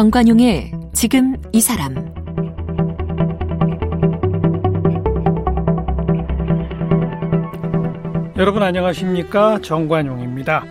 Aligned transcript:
정관용의 0.00 0.72
지금 0.94 1.36
이 1.52 1.60
사람 1.60 1.94
여러분 8.38 8.62
안녕하십니까 8.62 9.58
정관용입니다. 9.60 10.64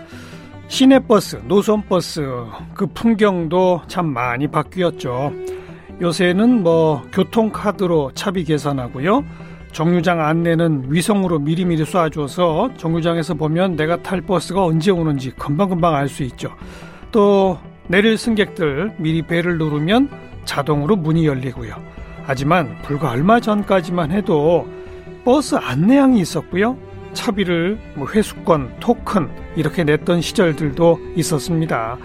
시내버스, 0.67 1.43
노선버스 1.47 2.27
그 2.73 2.87
풍경도 2.87 3.81
참 3.85 4.07
많이 4.07 4.47
바뀌었죠. 4.47 5.31
요새는 6.01 6.63
뭐 6.63 7.03
교통카드로 7.13 8.13
차비 8.15 8.43
계산하고요. 8.45 9.23
정류장 9.73 10.21
안내는 10.21 10.85
위성으로 10.87 11.37
미리미리 11.37 11.83
쏴줘서 11.83 12.75
정류장에서 12.79 13.35
보면 13.35 13.75
내가 13.75 14.01
탈 14.01 14.21
버스가 14.21 14.65
언제 14.65 14.89
오는지 14.89 15.29
금방금방 15.37 15.93
알 15.93 16.07
수 16.07 16.23
있죠. 16.23 16.49
또 17.11 17.59
내릴 17.89 18.19
승객들 18.19 18.93
미리 18.97 19.23
배를 19.23 19.57
누르면 19.57 20.09
자동으로 20.45 20.95
문이 20.95 21.25
열리고요. 21.25 21.73
하지만 22.23 22.77
불과 22.83 23.09
얼마 23.09 23.39
전까지만 23.39 24.11
해도 24.11 24.67
버스 25.25 25.55
안내양이 25.55 26.21
있었고요. 26.21 26.77
차비를 27.13 27.79
뭐 27.95 28.07
회수권, 28.07 28.75
토큰 28.79 29.27
이렇게 29.55 29.83
냈던 29.83 30.21
시절들도 30.21 30.99
있었습니다. 31.15 31.97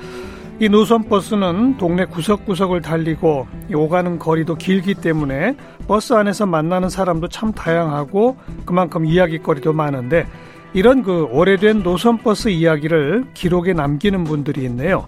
이 0.58 0.70
노선 0.70 1.06
버스는 1.06 1.76
동네 1.76 2.06
구석구석을 2.06 2.80
달리고 2.80 3.46
오가는 3.74 4.18
거리도 4.18 4.54
길기 4.54 4.94
때문에 4.94 5.54
버스 5.86 6.14
안에서 6.14 6.46
만나는 6.46 6.88
사람도 6.88 7.28
참 7.28 7.52
다양하고 7.52 8.38
그만큼 8.64 9.04
이야기거리도 9.04 9.74
많은데 9.74 10.26
이런 10.72 11.02
그 11.02 11.24
오래된 11.30 11.82
노선 11.82 12.16
버스 12.18 12.48
이야기를 12.48 13.26
기록에 13.34 13.74
남기는 13.74 14.24
분들이 14.24 14.64
있네요. 14.64 15.04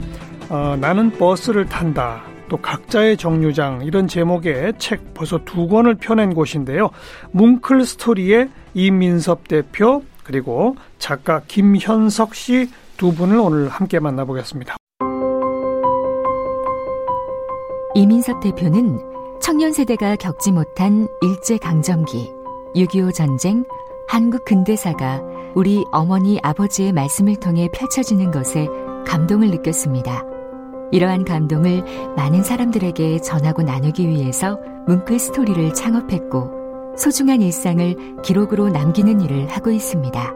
어, 0.48 0.76
나는 0.80 1.10
버스를 1.10 1.66
탄다. 1.66 2.22
또 2.48 2.56
각자의 2.56 3.16
정류장 3.16 3.84
이런 3.84 4.06
제목의 4.06 4.74
책 4.78 5.14
벌써 5.14 5.38
두 5.44 5.66
권을 5.66 5.96
펴낸 5.96 6.32
곳인데요. 6.32 6.90
뭉클 7.32 7.84
스토리의 7.84 8.50
이민섭 8.74 9.48
대표 9.48 10.04
그리고 10.22 10.76
작가 10.98 11.40
김현석 11.46 12.34
씨 12.34 12.68
두 12.96 13.14
분을 13.14 13.38
오늘 13.38 13.68
함께 13.68 14.00
만나보겠습니다. 14.00 14.76
이민섭 17.94 18.40
대표는 18.40 18.98
청년 19.40 19.72
세대가 19.72 20.16
겪지 20.16 20.52
못한 20.52 21.08
일제 21.22 21.56
강점기, 21.56 22.30
6.25 22.74 23.14
전쟁, 23.14 23.64
한국 24.08 24.44
근대사가 24.44 25.22
우리 25.54 25.84
어머니 25.92 26.38
아버지의 26.42 26.92
말씀을 26.92 27.36
통해 27.36 27.68
펼쳐지는 27.72 28.30
것에 28.30 28.66
감동을 29.06 29.50
느꼈습니다. 29.50 30.35
이러한 30.92 31.24
감동을 31.24 31.82
많은 32.16 32.42
사람들에게 32.42 33.20
전하고 33.20 33.62
나누기 33.62 34.08
위해서 34.08 34.58
문크 34.86 35.18
스토리를 35.18 35.74
창업했고 35.74 36.96
소중한 36.96 37.42
일상을 37.42 38.22
기록으로 38.22 38.68
남기는 38.68 39.20
일을 39.20 39.48
하고 39.48 39.70
있습니다. 39.70 40.34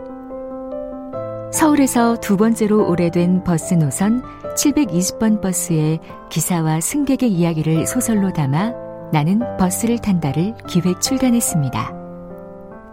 서울에서 1.53 2.17
두 2.17 2.37
번째로 2.37 2.89
오래된 2.89 3.43
버스 3.45 3.75
노선 3.75 4.23
720번 4.57 5.41
버스의 5.41 5.99
기사와 6.31 6.81
승객의 6.81 7.31
이야기를 7.31 7.87
소설로 7.87 8.33
담아 8.33 8.73
나는 9.13 9.41
버스를 9.59 9.99
탄다를 9.99 10.55
기획 10.69 11.01
출간했습니다. 11.01 11.95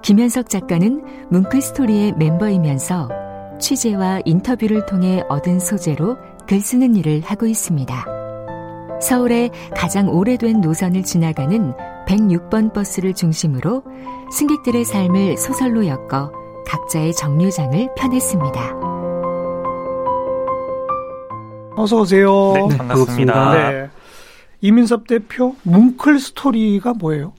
김현석 0.02 0.50
작가는 0.50 1.28
뭉클 1.30 1.62
스토리의 1.62 2.14
멤버이면서 2.14 3.10
취재와 3.60 4.22
인터뷰를 4.26 4.86
통해 4.86 5.24
얻은 5.30 5.60
소재로 5.60 6.18
글 6.48 6.62
쓰는 6.62 6.96
일을 6.96 7.22
하고 7.26 7.46
있습니다. 7.46 8.06
서울의 9.02 9.52
가장 9.76 10.10
오래된 10.10 10.62
노선을 10.62 11.04
지나가는 11.04 11.74
106번 12.08 12.74
버스를 12.74 13.14
중심으로 13.14 13.84
승객들의 14.32 14.86
삶을 14.86 15.38
소설로 15.38 15.86
엮어 15.86 16.32
각자의 16.66 17.14
정류장을 17.14 17.90
펴냈습니다. 17.96 18.62
어서 21.76 21.98
오세요. 21.98 22.54
네, 22.70 22.78
반갑습니다. 22.78 23.54
네. 23.54 23.90
이민섭 24.62 25.06
대표 25.06 25.56
뭉클 25.64 26.20
스토리가 26.20 26.94
뭐예요? 26.94 27.34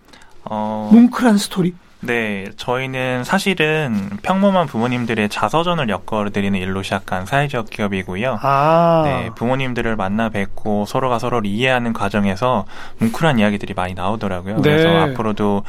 어... 0.44 0.88
뭉클한 0.92 1.38
스토리? 1.38 1.74
네, 2.00 2.46
저희는 2.56 3.24
사실은 3.24 4.10
평범한 4.22 4.66
부모님들의 4.66 5.28
자서전을 5.28 5.88
엮어드리는 5.88 6.58
일로 6.58 6.82
시작한 6.82 7.26
사회적 7.26 7.70
기업이고요. 7.70 8.38
아. 8.40 9.02
네, 9.04 9.30
부모님들을 9.34 9.96
만나 9.96 10.28
뵙고 10.28 10.84
서로가 10.86 11.18
서로를 11.18 11.50
이해하는 11.50 11.92
과정에서 11.92 12.66
뭉클한 12.98 13.38
이야기들이 13.38 13.74
많이 13.74 13.94
나오더라고요. 13.94 14.56
네. 14.56 14.62
그래서 14.62 14.88
앞으로도 14.88 15.64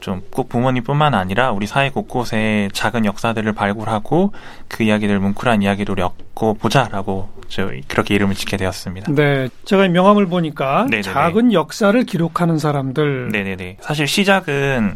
좀꼭 0.00 0.48
부모님뿐만 0.48 1.14
아니라 1.14 1.52
우리 1.52 1.66
사회 1.66 1.90
곳곳에 1.90 2.68
작은 2.72 3.04
역사들을 3.04 3.52
발굴하고 3.52 4.32
그 4.68 4.82
이야기들 4.82 5.18
뭉클한 5.18 5.62
이야기로 5.62 5.96
엮고 5.98 6.54
보자라고 6.54 7.28
저 7.48 7.70
그렇게 7.88 8.14
이름을 8.14 8.34
짓게 8.34 8.56
되었습니다. 8.56 9.12
네, 9.12 9.48
제가 9.64 9.88
명함을 9.88 10.26
보니까 10.26 10.84
네네네. 10.84 11.02
작은 11.02 11.52
역사를 11.52 12.02
기록하는 12.04 12.58
사람들. 12.58 13.30
네네네. 13.30 13.78
사실 13.80 14.06
시작은 14.06 14.94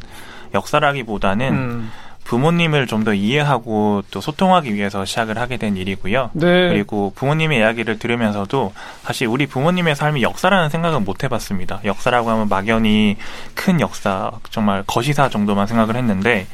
역사라기보다는 0.55 1.49
음. 1.53 1.91
부모님을 2.25 2.87
좀 2.87 3.05
더 3.05 3.13
이해하고 3.13 4.03
또 4.11 4.23
소통하기 4.23 4.73
위해서 4.73 5.05
시작을 5.05 5.37
하게 5.37 5.59
된 5.59 5.77
일이고요. 5.77 6.31
네. 6.33 6.69
그리고 6.71 7.13
부모님의 7.15 7.59
이야기를 7.59 7.99
들으면서도 7.99 8.73
사실 9.03 9.27
우리 9.27 9.47
부모님의 9.47 9.95
삶이 9.95 10.23
역사라는 10.23 10.71
생각은 10.71 11.05
못 11.05 11.23
해봤습니다. 11.23 11.81
역사라고 11.85 12.31
하면 12.31 12.49
막연히 12.49 13.19
큰 13.55 13.79
역사, 13.79 14.31
정말 14.49 14.83
거시사 14.87 15.29
정도만 15.29 15.67
생각을 15.67 15.97
했는데 15.97 16.47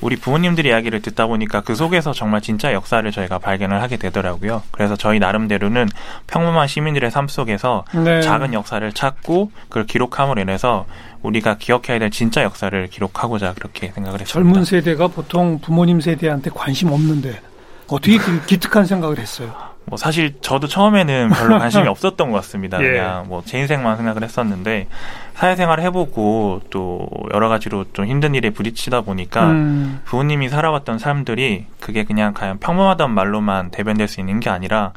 우리 0.00 0.16
부모님들의 0.16 0.70
이야기를 0.70 1.02
듣다 1.02 1.26
보니까 1.26 1.60
그 1.60 1.74
속에서 1.74 2.12
정말 2.12 2.40
진짜 2.40 2.72
역사를 2.72 3.10
저희가 3.10 3.38
발견을 3.38 3.82
하게 3.82 3.96
되더라고요. 3.96 4.62
그래서 4.70 4.96
저희 4.96 5.18
나름대로는 5.18 5.88
평범한 6.26 6.68
시민들의 6.68 7.10
삶 7.10 7.28
속에서 7.28 7.84
네. 7.94 8.20
작은 8.20 8.52
역사를 8.54 8.90
찾고 8.92 9.50
그걸 9.68 9.86
기록함으로 9.86 10.40
인해서 10.40 10.86
우리가 11.22 11.58
기억해야 11.58 11.98
될 11.98 12.10
진짜 12.10 12.42
역사를 12.42 12.86
기록하고자 12.86 13.54
그렇게 13.54 13.90
생각을 13.92 14.20
했습니다. 14.20 14.32
젊은 14.32 14.64
세대가 14.64 15.08
보통 15.08 15.58
부모님 15.60 16.00
세대한테 16.00 16.50
관심 16.54 16.92
없는데 16.92 17.40
어떻게 17.88 18.18
기특한 18.46 18.84
생각을 18.84 19.18
했어요? 19.18 19.67
뭐 19.88 19.96
사실 19.96 20.34
저도 20.40 20.66
처음에는 20.68 21.30
별로 21.30 21.58
관심이 21.58 21.86
없었던 21.88 22.30
것 22.30 22.36
같습니다. 22.38 22.80
예. 22.82 22.90
그냥 22.92 23.24
뭐 23.28 23.42
제 23.44 23.58
인생만 23.58 23.96
생각을 23.96 24.22
했었는데 24.24 24.88
사회생활을 25.34 25.82
해보고 25.84 26.62
또 26.70 27.08
여러 27.32 27.48
가지로 27.48 27.84
좀 27.92 28.06
힘든 28.06 28.34
일에 28.34 28.50
부딪히다 28.50 29.02
보니까 29.02 29.46
음. 29.46 30.00
부모님이 30.04 30.48
살아왔던 30.48 30.98
삶들이 30.98 31.66
그게 31.80 32.04
그냥 32.04 32.34
그냥 32.34 32.58
평범하던 32.58 33.10
말로만 33.12 33.70
대변될 33.70 34.08
수 34.08 34.20
있는 34.20 34.40
게 34.40 34.50
아니라 34.50 34.92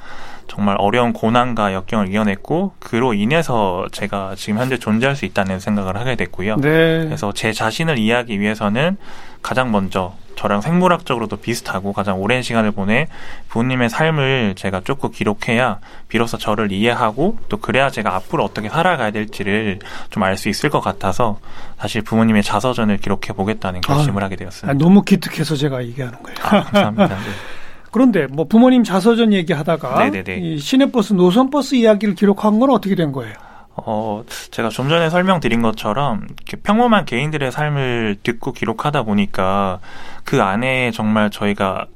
정말 0.47 0.75
어려운 0.79 1.13
고난과 1.13 1.73
역경을 1.73 2.09
이겨냈고 2.09 2.73
그로 2.79 3.13
인해서 3.13 3.87
제가 3.91 4.33
지금 4.35 4.59
현재 4.59 4.77
존재할 4.77 5.15
수 5.15 5.23
있다는 5.25 5.59
생각을 5.59 5.95
하게 5.95 6.15
됐고요. 6.15 6.57
네. 6.57 7.05
그래서 7.05 7.31
제 7.31 7.53
자신을 7.53 7.97
이해하기 7.99 8.37
위해서는 8.39 8.97
가장 9.41 9.71
먼저 9.71 10.13
저랑 10.41 10.61
생물학적으로도 10.61 11.37
비슷하고 11.37 11.93
가장 11.93 12.19
오랜 12.19 12.41
시간을 12.41 12.71
보내 12.71 13.05
부모님의 13.49 13.91
삶을 13.91 14.55
제가 14.57 14.81
조금 14.83 15.11
기록해야 15.11 15.77
비로소 16.07 16.39
저를 16.39 16.71
이해하고 16.71 17.37
또 17.47 17.57
그래야 17.57 17.91
제가 17.91 18.15
앞으로 18.15 18.43
어떻게 18.43 18.67
살아가야 18.67 19.11
될지를 19.11 19.77
좀 20.09 20.23
알 20.23 20.37
수 20.37 20.49
있을 20.49 20.71
것 20.71 20.79
같아서 20.79 21.39
사실 21.77 22.01
부모님의 22.01 22.41
자서전을 22.41 22.97
기록해 22.97 23.33
보겠다는 23.35 23.81
결심을 23.81 24.23
아, 24.23 24.25
하게 24.25 24.35
되었습니다. 24.37 24.71
아, 24.71 24.73
너무 24.73 25.03
기특해서 25.03 25.55
제가 25.55 25.83
얘기하는 25.83 26.17
거예요. 26.23 26.37
아, 26.41 26.63
감사합니다. 26.63 27.07
네. 27.21 27.23
그런데 27.91 28.25
뭐 28.27 28.45
부모님 28.45 28.83
자서전 28.83 29.33
얘기하다가 29.33 30.07
이 30.39 30.57
시내버스 30.57 31.13
노선버스 31.13 31.75
이야기를 31.75 32.15
기록한 32.15 32.59
건 32.59 32.71
어떻게 32.71 32.95
된 32.95 33.11
거예요? 33.11 33.33
어, 33.75 34.23
제가 34.51 34.69
좀 34.69 34.89
전에 34.89 35.09
설명드린 35.09 35.61
것처럼 35.61 36.27
평범한 36.63 37.05
개인들의 37.05 37.51
삶을 37.51 38.17
듣고 38.23 38.51
기록하다 38.51 39.03
보니까 39.03 39.79
그 40.23 40.41
안에 40.41 40.91
정말 40.91 41.29
저희가 41.29 41.87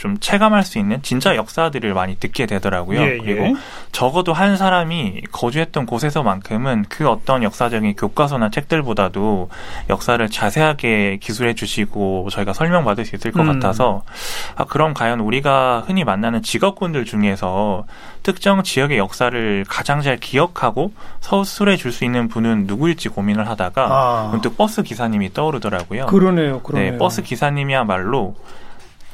좀 0.00 0.16
체감할 0.18 0.64
수 0.64 0.78
있는 0.78 1.02
진짜 1.02 1.36
역사들을 1.36 1.92
많이 1.92 2.16
듣게 2.16 2.46
되더라고요. 2.46 3.02
예, 3.02 3.12
예. 3.16 3.18
그리고 3.18 3.54
적어도 3.92 4.32
한 4.32 4.56
사람이 4.56 5.24
거주했던 5.30 5.84
곳에서만큼은 5.84 6.86
그 6.88 7.06
어떤 7.06 7.42
역사적인 7.42 7.96
교과서나 7.96 8.48
책들보다도 8.48 9.50
역사를 9.90 10.26
자세하게 10.26 11.18
기술해 11.20 11.52
주시고 11.52 12.28
저희가 12.30 12.54
설명받을 12.54 13.04
수 13.04 13.14
있을 13.14 13.30
것 13.30 13.42
음. 13.42 13.52
같아서 13.52 14.02
아, 14.56 14.64
그럼 14.64 14.94
과연 14.94 15.20
우리가 15.20 15.84
흔히 15.86 16.02
만나는 16.02 16.42
직업군들 16.42 17.04
중에서 17.04 17.84
특정 18.22 18.62
지역의 18.62 18.96
역사를 18.96 19.64
가장 19.68 20.00
잘 20.00 20.16
기억하고 20.16 20.92
서술해 21.20 21.76
줄 21.76 21.90
수 21.90 22.04
있는 22.04 22.28
분은 22.28 22.66
누구일지 22.68 23.08
고민을 23.08 23.48
하다가 23.48 23.84
아. 23.90 24.28
문득 24.30 24.56
버스 24.56 24.82
기사님이 24.84 25.34
떠오르더라고요. 25.34 26.06
그러네요, 26.06 26.60
그러네요. 26.60 26.92
네, 26.92 26.98
버스 26.98 27.20
기사님이야말로 27.20 28.36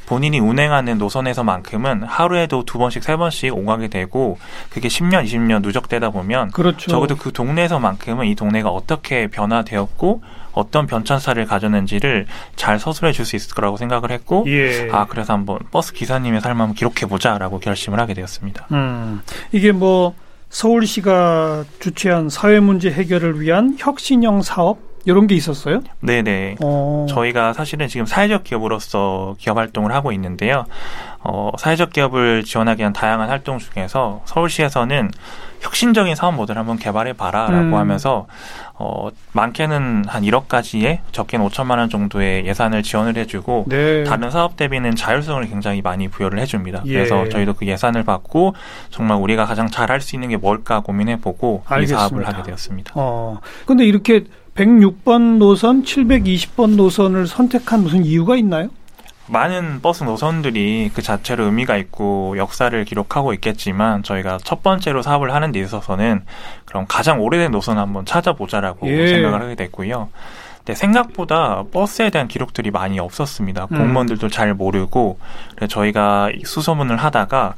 본인이 0.07 0.39
운행하는 0.39 0.99
노선에서만큼은 0.99 2.05
하루에도 2.05 2.65
두 2.65 2.79
번씩 2.79 3.03
세 3.03 3.17
번씩 3.17 3.55
오가게 3.57 3.89
되고 3.89 4.39
그게 4.71 4.89
10년, 4.89 5.25
20년 5.25 5.63
누적되다 5.63 6.11
보면 6.11 6.53
그렇죠. 6.53 6.91
적어도 6.91 7.17
그 7.17 7.33
동네에서만큼은 7.33 8.27
이 8.27 8.35
동네가 8.35 8.71
어떻게 8.71 9.27
변화되었고 9.27 10.23
어떤 10.53 10.87
변천사를 10.87 11.45
가졌는지를 11.45 12.27
잘 12.57 12.79
서술해 12.79 13.13
줄 13.13 13.27
수 13.27 13.35
있을 13.37 13.55
거라고 13.55 13.77
생각을 13.77 14.11
했고 14.13 14.45
예. 14.47 14.89
아 14.93 15.07
그래서 15.07 15.33
한번 15.33 15.59
버스 15.73 15.93
기사님의 15.93 16.41
삶 16.41 16.61
한번 16.61 16.75
기록해 16.75 17.07
보자라고 17.09 17.59
결심을 17.59 17.99
하게 17.99 18.15
되었습니다. 18.15 18.69
음, 18.71 19.21
이게 19.51 19.73
뭐 19.73 20.15
서울시가 20.49 21.65
주최한 21.81 22.29
사회 22.29 22.61
문제 22.61 22.91
해결을 22.91 23.41
위한 23.41 23.77
혁신형 23.79 24.43
사업 24.43 24.79
이런 25.07 25.29
게 25.29 25.37
있었어요? 25.37 25.81
네네. 26.01 26.57
어. 26.61 27.07
저희가 27.09 27.53
사실은 27.53 27.87
지금 27.87 28.07
사회적 28.07 28.43
기업으로서 28.45 29.37
기업 29.39 29.57
활동을 29.57 29.93
하고 29.93 30.11
있는데요. 30.13 30.67
어, 31.21 31.53
사회적 31.59 31.93
기업을 31.93 32.45
지원하기 32.45 32.81
위한 32.81 32.93
다양한 32.93 33.29
활동 33.29 33.59
중에서 33.59 34.23
서울시에서는 34.27 35.11
혁신적인 35.61 36.15
사업 36.15 36.35
모델을 36.35 36.59
한번 36.59 36.77
개발해 36.77 37.13
봐라라고 37.15 37.55
음. 37.55 37.75
하면서 37.75 38.27
어, 38.75 39.09
많게는 39.33 40.05
한 40.07 40.23
1억까지의 40.23 40.99
적게는 41.13 41.49
5천만 41.49 41.79
원 41.79 41.89
정도의 41.89 42.47
예산을 42.47 42.83
지원을 42.83 43.17
해주고 43.17 43.67
네. 43.69 44.05
다른 44.05 44.31
사업 44.31 44.57
대비는 44.57 44.97
자율성을 44.97 45.45
굉장히 45.49 45.83
많이 45.83 46.09
부여를 46.09 46.41
해줍니다. 46.41 46.83
예. 46.87 46.93
그래서 46.93 47.29
저희도 47.29 47.55
그 47.55 47.67
예산을 47.67 48.03
받고 48.03 48.55
정말 48.91 49.19
우리가 49.19 49.47
가장 49.47 49.69
잘할 49.69 50.01
수 50.01 50.17
있는 50.17 50.29
게 50.29 50.37
뭘까 50.37 50.81
고민해보고 50.81 51.65
이 51.83 51.87
사업을 51.87 52.27
하게 52.27 52.43
되었습니다. 52.43 52.93
어, 52.97 53.39
근데 53.67 53.85
이렇게 53.85 54.25
106번 54.57 55.37
노선, 55.37 55.83
720번 55.83 56.77
노선을 56.77 57.27
선택한 57.27 57.83
무슨 57.83 58.05
이유가 58.05 58.37
있나요? 58.37 58.69
많은 59.29 59.81
버스 59.83 60.05
노선들이 60.05 60.91
그 60.95 61.03
자체로 61.03 61.45
의미가 61.45 61.77
있고 61.77 62.37
역사를 62.39 62.85
기록하고 62.85 63.35
있겠지만 63.35 64.03
저희가 64.03 64.39
첫 64.43 64.63
번째로 64.63 65.03
사업을 65.03 65.35
하는 65.35 65.53
데 65.53 65.61
있어서는 65.61 66.23
그럼 66.65 66.87
가장 66.89 67.21
오래된 67.21 67.51
노선 67.51 67.79
한번 67.79 68.07
찾아보자라고 68.07 68.89
예. 68.89 69.09
생각을 69.09 69.43
하게 69.43 69.55
됐고요. 69.57 70.09
근데 70.59 70.75
생각보다 70.75 71.65
버스에 71.73 72.11
대한 72.11 72.29
기록들이 72.29 72.71
많이 72.71 72.99
없었습니다. 72.99 73.67
음. 73.73 73.79
공무원들도 73.79 74.29
잘 74.29 74.55
모르고 74.55 75.19
그래서 75.57 75.69
저희가 75.69 76.31
수소문을 76.45 76.97
하다가 76.97 77.55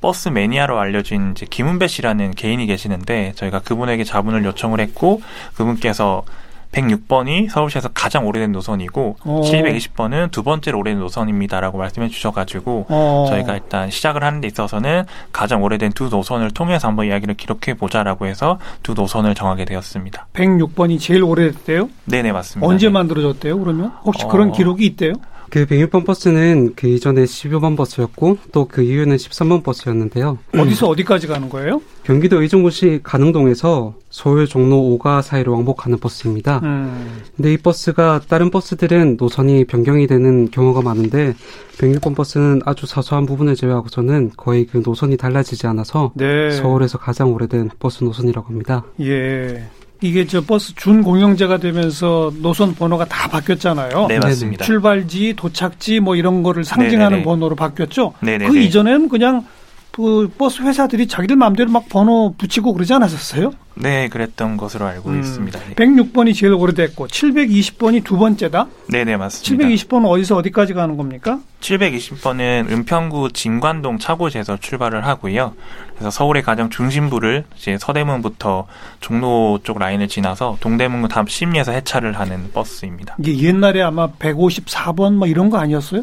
버스 0.00 0.28
매니아로 0.28 0.78
알려진 0.78 1.30
이제 1.30 1.46
김은배 1.48 1.86
씨라는 1.86 2.32
개인이 2.32 2.66
계시는데 2.66 3.32
저희가 3.36 3.60
그분에게 3.60 4.02
자문을 4.04 4.44
요청을 4.44 4.80
했고 4.80 5.22
그분께서 5.54 6.24
106번이 6.72 7.50
서울시에서 7.50 7.90
가장 7.90 8.26
오래된 8.26 8.52
노선이고 8.52 9.16
오. 9.24 9.40
720번은 9.42 10.30
두 10.30 10.42
번째로 10.42 10.78
오래된 10.78 11.00
노선입니다라고 11.00 11.78
말씀해 11.78 12.08
주셔가지고 12.08 12.86
오. 12.88 13.26
저희가 13.28 13.54
일단 13.54 13.90
시작을 13.90 14.24
하는 14.24 14.40
데 14.40 14.48
있어서는 14.48 15.04
가장 15.32 15.62
오래된 15.62 15.92
두 15.92 16.08
노선을 16.08 16.50
통해서 16.50 16.88
한번 16.88 17.06
이야기를 17.06 17.34
기록해 17.34 17.74
보자라고 17.78 18.26
해서 18.26 18.58
두 18.82 18.94
노선을 18.94 19.34
정하게 19.34 19.64
되었습니다. 19.64 20.26
106번이 20.32 20.98
제일 20.98 21.22
오래됐대요? 21.22 21.90
네네 22.06 22.32
맞습니다. 22.32 22.66
언제 22.66 22.86
네. 22.86 22.92
만들어졌대요? 22.92 23.58
그러면 23.58 23.92
혹시 24.04 24.24
어... 24.24 24.28
그런 24.28 24.52
기록이 24.52 24.86
있대요? 24.86 25.12
그 25.52 25.66
106번 25.66 26.06
버스는 26.06 26.72
그 26.76 26.86
이전에 26.88 27.24
12번 27.24 27.76
버스였고 27.76 28.38
또 28.52 28.62
그 28.72 28.80
이후에는 28.80 29.16
13번 29.16 29.62
버스였는데요. 29.62 30.38
어디서 30.56 30.88
어디까지 30.88 31.26
가는 31.26 31.50
거예요? 31.50 31.82
경기도 32.04 32.40
의정부시 32.40 33.00
가능동에서 33.02 33.94
서울 34.08 34.46
종로 34.46 34.76
5가 34.98 35.20
사이로 35.20 35.52
왕복하는 35.52 35.98
버스입니다. 35.98 36.60
음. 36.62 37.20
근데 37.36 37.52
이 37.52 37.58
버스가 37.58 38.22
다른 38.28 38.50
버스들은 38.50 39.18
노선이 39.20 39.66
변경이 39.66 40.06
되는 40.06 40.50
경우가 40.50 40.80
많은데 40.80 41.34
106번 41.76 42.16
버스는 42.16 42.62
아주 42.64 42.86
사소한 42.86 43.26
부분을 43.26 43.54
제외하고서는 43.54 44.30
거의 44.38 44.64
그 44.66 44.80
노선이 44.82 45.18
달라지지 45.18 45.66
않아서 45.66 46.12
네. 46.14 46.50
서울에서 46.50 46.96
가장 46.96 47.30
오래된 47.34 47.68
버스 47.78 48.04
노선이라고 48.04 48.48
합니다. 48.48 48.84
예. 49.00 49.64
이게 50.02 50.26
저 50.26 50.40
버스 50.40 50.74
준 50.74 51.02
공영제가 51.02 51.58
되면서 51.58 52.32
노선 52.42 52.74
번호가 52.74 53.04
다 53.04 53.28
바뀌었잖아요. 53.28 54.06
네, 54.08 54.18
맞습니다. 54.18 54.64
출발지, 54.64 55.34
도착지 55.36 56.00
뭐 56.00 56.16
이런 56.16 56.42
거를 56.42 56.64
상징하는 56.64 57.10
네네네. 57.10 57.24
번호로 57.24 57.54
바뀌었죠. 57.54 58.12
네네네. 58.20 58.50
그 58.50 58.58
이전에는 58.58 59.08
그냥 59.08 59.44
그 59.92 60.32
버스 60.38 60.62
회사들이 60.62 61.06
자기들 61.06 61.36
마음대로 61.36 61.70
막 61.70 61.88
번호 61.88 62.34
붙이고 62.36 62.72
그러지 62.72 62.94
않았었어요? 62.94 63.52
네, 63.74 64.08
그랬던 64.08 64.56
것으로 64.56 64.86
알고 64.86 65.10
음, 65.10 65.20
있습니다. 65.20 65.58
106번이 65.76 66.34
제일 66.34 66.54
오래됐고 66.54 67.08
720번이 67.08 68.04
두 68.04 68.16
번째다? 68.18 68.66
네, 68.88 69.04
네, 69.04 69.16
맞습니다. 69.16 69.66
720번은 69.66 70.08
어디서 70.08 70.36
어디까지 70.36 70.74
가는 70.74 70.96
겁니까? 70.96 71.40
720번은 71.60 72.70
은평구 72.70 73.32
진관동 73.32 73.98
차고지에서 73.98 74.56
출발을 74.58 75.06
하고요. 75.06 75.54
그래서 75.94 76.10
서울의 76.10 76.42
가장 76.42 76.70
중심부를 76.70 77.44
이제 77.56 77.76
서대문부터 77.78 78.66
종로 79.00 79.58
쪽 79.62 79.78
라인을 79.78 80.08
지나서 80.08 80.56
동대문구 80.60 81.08
다음 81.08 81.26
심리에서 81.26 81.72
해차를 81.72 82.18
하는 82.18 82.50
버스입니다. 82.52 83.16
이게 83.18 83.46
옛날에 83.46 83.82
아마 83.82 84.08
154번 84.08 85.14
뭐 85.14 85.26
이런 85.26 85.50
거 85.50 85.58
아니었어요? 85.58 86.02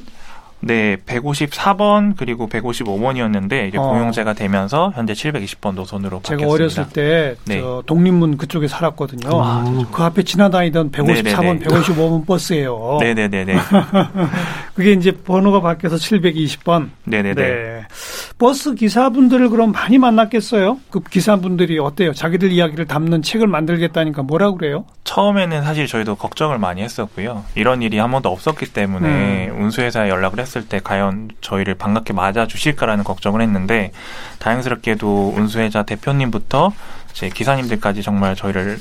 네, 0.62 0.98
154번 1.06 2.16
그리고 2.18 2.48
155번이었는데 2.50 3.70
이제 3.70 3.78
어. 3.78 3.82
공용제가 3.84 4.34
되면서 4.34 4.92
현재 4.96 5.14
720번 5.14 5.76
노선으로 5.76 6.22
제가 6.24 6.42
바뀌었습니다. 6.42 6.54
어렸을 6.54 6.86
때 6.94 7.36
네. 7.46 7.62
독립문 7.86 8.38
그쪽에 8.38 8.68
살았거든요. 8.68 9.30
아, 9.42 9.86
그 9.92 10.04
앞에 10.04 10.24
지나다니던 10.24 10.92
154번, 10.92 11.44
네네네. 11.44 11.66
155번 11.66 12.26
버스예요. 12.26 12.98
네네네네. 13.00 13.56
그게 14.76 14.92
이제 14.94 15.12
번호가 15.12 15.62
바뀌어서 15.62 15.96
720번. 15.96 16.90
네네네. 17.06 17.42
네. 17.42 17.88
버스 18.40 18.74
기사분들을 18.74 19.50
그럼 19.50 19.74
많이 19.74 19.98
만났겠어요? 19.98 20.80
그 20.90 21.02
기사분들이 21.02 21.78
어때요? 21.78 22.14
자기들 22.14 22.54
이야기를 22.54 22.86
담는 22.86 23.22
책을 23.22 23.48
만들겠다니까 23.48 24.24
뭐라 24.24 24.52
그래요? 24.52 24.86
처음에는 25.04 25.62
사실 25.64 25.88
저희도 25.88 26.16
걱정을 26.16 26.58
많이 26.58 26.82
했었고요. 26.82 27.44
이런 27.56 27.82
일이 27.82 27.98
한 27.98 28.12
번도 28.12 28.30
없었기 28.30 28.68
때문에 28.68 29.50
음. 29.50 29.62
운수회사에 29.62 30.08
연락을 30.08 30.40
했을 30.40 30.66
때 30.66 30.80
과연 30.82 31.32
저희를 31.42 31.76
반갑게 31.76 32.14
맞아 32.14 32.48
주실까라는 32.48 33.04
걱정을 33.04 33.42
했는데 33.42 33.92
다행스럽게도 34.40 35.34
운수회사 35.36 35.84
대표님부터 35.84 36.72
제 37.20 37.28
기사님들까지 37.28 38.02
정말 38.02 38.34
저희를 38.34 38.80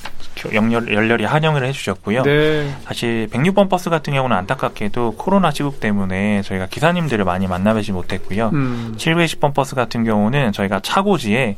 영렬, 0.55 0.95
열렬히 0.95 1.25
환영을 1.25 1.65
해주셨고요. 1.65 2.23
네. 2.23 2.73
사실 2.85 3.27
106번 3.33 3.69
버스 3.69 3.91
같은 3.91 4.13
경우는 4.13 4.37
안타깝게도 4.37 5.17
코로나 5.19 5.51
시국 5.51 5.81
때문에 5.81 6.43
저희가 6.43 6.67
기사님들을 6.67 7.25
많이 7.25 7.49
만나뵈지 7.49 7.91
못했고요. 7.91 8.51
음. 8.53 8.95
720번 8.97 9.55
버스 9.55 9.75
같은 9.75 10.05
경우는 10.05 10.53
저희가 10.53 10.79
차고지에 10.79 11.57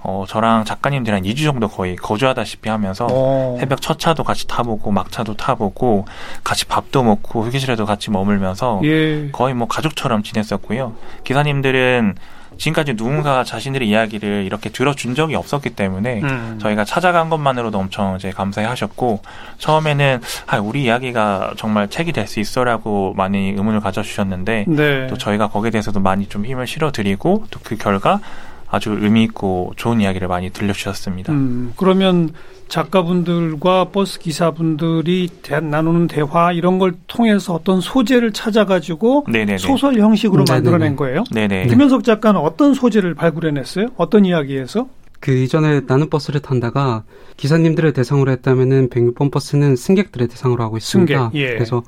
어, 0.00 0.24
저랑 0.26 0.64
작가님들 0.64 1.14
한 1.14 1.22
2주 1.22 1.44
정도 1.44 1.68
거의 1.68 1.94
거주하다시피 1.94 2.68
하면서 2.70 3.06
오. 3.06 3.54
어. 3.54 3.56
새벽 3.60 3.80
첫 3.80 4.00
차도 4.00 4.24
같이 4.24 4.48
타보고 4.48 4.90
막차도 4.90 5.34
타보고 5.34 6.06
같이 6.42 6.64
밥도 6.64 7.04
먹고 7.04 7.44
휴게실에도 7.44 7.86
같이 7.86 8.10
머물면서 8.10 8.80
예. 8.82 9.28
거의 9.30 9.54
뭐 9.54 9.68
가족처럼 9.68 10.24
지냈었고요. 10.24 10.92
기사님들은 11.22 12.16
지금까지 12.58 12.94
누군가 12.96 13.44
자신들의 13.44 13.88
이야기를 13.88 14.44
이렇게 14.44 14.70
들어준 14.70 15.14
적이 15.14 15.34
없었기 15.36 15.70
때문에 15.70 16.20
음. 16.22 16.58
저희가 16.60 16.84
찾아간 16.84 17.28
것만으로도 17.28 17.78
엄청 17.78 18.16
이제 18.16 18.30
감사해 18.30 18.66
하셨고 18.66 19.20
처음에는 19.58 20.20
아, 20.46 20.58
우리 20.58 20.84
이야기가 20.84 21.54
정말 21.56 21.88
책이 21.88 22.12
될 22.12 22.26
수 22.26 22.40
있어라고 22.40 23.14
많이 23.16 23.50
의문을 23.50 23.80
가져주셨는데 23.80 24.64
네. 24.68 25.06
또 25.06 25.16
저희가 25.16 25.48
거기에 25.48 25.70
대해서도 25.70 26.00
많이 26.00 26.26
좀 26.28 26.44
힘을 26.44 26.66
실어드리고 26.66 27.44
또 27.50 27.60
그 27.62 27.76
결과 27.76 28.20
아주 28.68 28.96
의미 29.00 29.22
있고 29.24 29.72
좋은 29.76 30.00
이야기를 30.00 30.26
많이 30.26 30.50
들려주셨습니다. 30.50 31.32
음, 31.32 31.72
그러면 31.76 32.30
작가분들과 32.68 33.90
버스 33.90 34.18
기사분들이 34.18 35.28
대, 35.42 35.60
나누는 35.60 36.08
대화 36.08 36.52
이런 36.52 36.78
걸 36.78 36.94
통해서 37.06 37.54
어떤 37.54 37.80
소재를 37.80 38.32
찾아가지고 38.32 39.26
네네네. 39.28 39.58
소설 39.58 39.98
형식으로 39.98 40.44
네네네. 40.44 40.54
만들어낸 40.54 40.96
거예요. 40.96 41.24
네네. 41.32 41.68
김현석 41.68 42.04
작가는 42.04 42.38
어떤 42.40 42.74
소재를 42.74 43.14
발굴해냈어요? 43.14 43.88
어떤 43.96 44.24
이야기에서? 44.24 44.88
그 45.20 45.32
이전에 45.32 45.82
나는 45.86 46.10
버스를 46.10 46.40
탄다가 46.40 47.04
기사님들을 47.36 47.92
대상으로 47.92 48.30
했다면은 48.32 48.90
106번 48.90 49.30
버스는 49.30 49.76
승객들의 49.76 50.28
대상으로 50.28 50.62
하고 50.62 50.76
있습니다. 50.76 51.30
승객, 51.30 51.40
예. 51.40 51.54
그래서 51.54 51.82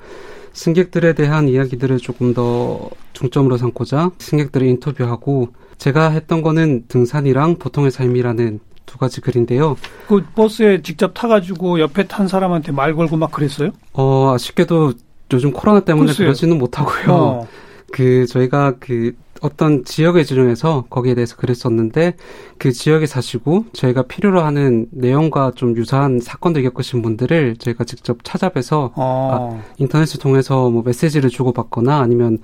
승객들에 0.52 1.12
대한 1.12 1.48
이야기들을 1.48 1.98
조금 1.98 2.34
더 2.34 2.90
중점으로 3.12 3.56
삼고자 3.56 4.10
승객들을 4.18 4.66
인터뷰하고 4.66 5.50
제가 5.76 6.10
했던 6.10 6.42
거는 6.42 6.84
등산이랑 6.88 7.56
보통의 7.56 7.90
삶이라는 7.90 8.60
두 8.88 8.98
가지 8.98 9.20
글인데요. 9.20 9.76
그 10.08 10.24
버스에 10.34 10.82
직접 10.82 11.12
타가지고 11.14 11.78
옆에 11.78 12.08
탄 12.08 12.26
사람한테 12.26 12.72
말 12.72 12.94
걸고 12.94 13.16
막 13.16 13.30
그랬어요? 13.30 13.70
어, 13.92 14.32
아쉽게도 14.34 14.94
요즘 15.32 15.52
코로나 15.52 15.80
때문에 15.80 16.06
글쎄요. 16.06 16.26
그러지는 16.26 16.58
못하고요. 16.58 17.14
어. 17.14 17.48
그 17.92 18.26
저희가 18.26 18.74
그 18.80 19.12
어떤 19.40 19.84
지역을 19.84 20.24
지정해서 20.24 20.86
거기에 20.90 21.14
대해서 21.14 21.36
글을 21.36 21.54
썼는데 21.54 22.14
그 22.58 22.72
지역에 22.72 23.06
사시고 23.06 23.66
저희가 23.72 24.02
필요로 24.02 24.40
하는 24.40 24.86
내용과 24.90 25.52
좀 25.54 25.76
유사한 25.76 26.18
사건들 26.18 26.62
겪으신 26.64 27.02
분들을 27.02 27.56
저희가 27.58 27.84
직접 27.84 28.18
찾아뵈서 28.24 28.92
어. 28.96 29.52
아, 29.54 29.62
인터넷을 29.76 30.18
통해서 30.18 30.70
뭐 30.70 30.82
메시지를 30.84 31.30
주고받거나 31.30 32.00
아니면 32.00 32.38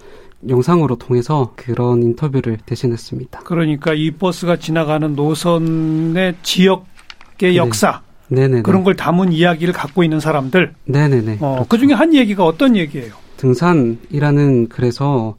영상으로 0.48 0.96
통해서 0.96 1.52
그런 1.56 2.02
인터뷰를 2.02 2.58
대신했습니다. 2.64 3.40
그러니까 3.40 3.94
이 3.94 4.10
버스가 4.10 4.56
지나가는 4.56 5.14
노선의 5.14 6.34
지역의 6.42 6.84
네. 7.38 7.56
역사 7.56 8.02
네네 8.28 8.62
그런 8.62 8.84
걸 8.84 8.96
담은 8.96 9.32
이야기를 9.32 9.74
갖고 9.74 10.02
있는 10.02 10.20
사람들. 10.20 10.74
네네네. 10.86 11.38
어, 11.40 11.54
그렇죠. 11.54 11.66
그 11.68 11.78
중에 11.78 11.92
한 11.92 12.14
얘기가 12.14 12.44
어떤 12.44 12.76
얘기예요? 12.76 13.12
등산이라는 13.36 14.68
그래서 14.68 15.36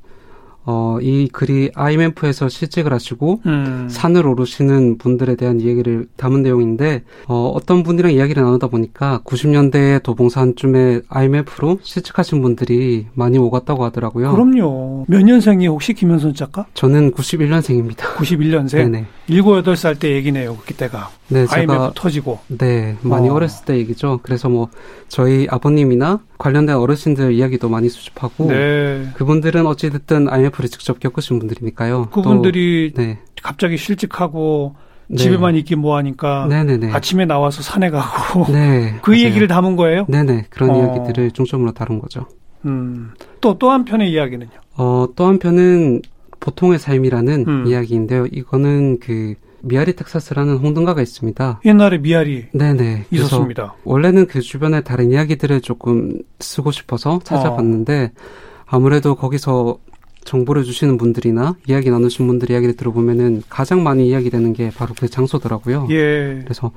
어, 0.65 0.97
이 1.01 1.27
글이 1.31 1.71
IMF에서 1.75 2.49
실직을 2.49 2.91
하시고 2.91 3.41
음. 3.45 3.87
산을 3.89 4.25
오르시는 4.25 4.97
분들에 4.97 5.35
대한 5.35 5.61
이야기를 5.61 6.07
담은 6.17 6.41
내용인데 6.43 7.03
어, 7.27 7.51
어떤 7.53 7.83
분이랑 7.83 8.11
이야기를 8.11 8.43
나누다 8.43 8.67
보니까 8.67 9.21
90년대 9.25 10.01
도봉산쯤에 10.03 11.01
IMF로 11.07 11.79
실직하신 11.83 12.41
분들이 12.41 13.05
많이 13.13 13.37
오갔다고 13.37 13.83
하더라고요. 13.85 14.31
그럼요. 14.31 15.05
몇 15.07 15.21
년생이 15.21 15.67
혹시 15.67 15.93
김현선 15.93 16.33
작가? 16.33 16.65
저는 16.73 17.11
91년생입니다. 17.11 17.97
91년생? 18.15 18.75
네네. 18.77 19.05
7, 19.27 19.41
8살 19.41 19.99
때 19.99 20.11
얘기네요. 20.11 20.57
그때가. 20.65 21.09
네, 21.27 21.45
IMF 21.49 21.91
터지고. 21.95 22.39
네, 22.47 22.95
많이 23.01 23.29
어. 23.29 23.33
어렸을 23.33 23.65
때 23.65 23.77
얘기죠. 23.77 24.19
그래서 24.21 24.49
뭐 24.49 24.69
저희 25.07 25.47
아버님이나 25.49 26.19
관련된 26.37 26.75
어르신들 26.75 27.33
이야기도 27.33 27.69
많이 27.69 27.89
수집하고 27.89 28.49
네. 28.49 29.09
그분들은 29.15 29.65
어찌 29.65 29.89
됐든 29.89 30.29
IMF 30.29 30.54
를 30.63 30.69
직접 30.69 30.99
겪으신 30.99 31.39
분들이니까요. 31.39 32.09
그분들이 32.11 32.93
또, 32.95 33.01
네. 33.01 33.19
갑자기 33.41 33.77
실직하고 33.77 34.75
네. 35.07 35.17
집에만 35.17 35.55
있기 35.57 35.75
뭐하니까 35.75 36.47
네네네. 36.47 36.91
아침에 36.91 37.25
나와서 37.25 37.61
산에 37.61 37.89
가고 37.89 38.45
네, 38.51 38.97
그 39.01 39.11
맞아요. 39.11 39.23
얘기를 39.23 39.47
담은 39.47 39.75
거예요? 39.75 40.05
네네 40.07 40.45
그런 40.49 40.71
어. 40.71 40.77
이야기들을 40.77 41.31
중점으로 41.31 41.73
다룬 41.73 41.99
거죠. 41.99 42.27
음. 42.65 43.11
또또 43.41 43.69
한편의 43.69 44.11
이야기는요? 44.11 44.51
어, 44.77 45.07
또 45.15 45.25
한편은 45.25 46.01
보통의 46.39 46.79
삶이라는 46.79 47.45
음. 47.47 47.67
이야기인데요. 47.67 48.25
이거는 48.31 48.99
그 48.99 49.35
미아리 49.61 49.95
텍사스라는 49.95 50.57
홍등가가 50.57 51.01
있습니다. 51.01 51.61
옛날에 51.65 51.97
미아리 51.97 52.45
네네 52.53 53.05
있었습니다. 53.09 53.75
원래는 53.83 54.27
그 54.27 54.41
주변에 54.41 54.81
다른 54.81 55.11
이야기들을 55.11 55.61
조금 55.61 56.19
쓰고 56.39 56.71
싶어서 56.71 57.19
찾아봤는데 57.23 58.11
어. 58.15 58.21
아무래도 58.67 59.15
거기서 59.15 59.79
정보를 60.25 60.63
주시는 60.63 60.97
분들이나 60.97 61.55
이야기 61.67 61.89
나누신 61.89 62.27
분들 62.27 62.51
이야기를 62.51 62.75
들어보면은 62.75 63.43
가장 63.47 63.83
많이 63.83 64.07
이야기되는 64.09 64.53
게 64.53 64.69
바로 64.75 64.93
그 64.99 65.07
장소더라고요. 65.07 65.87
예. 65.91 66.41
그래서 66.43 66.71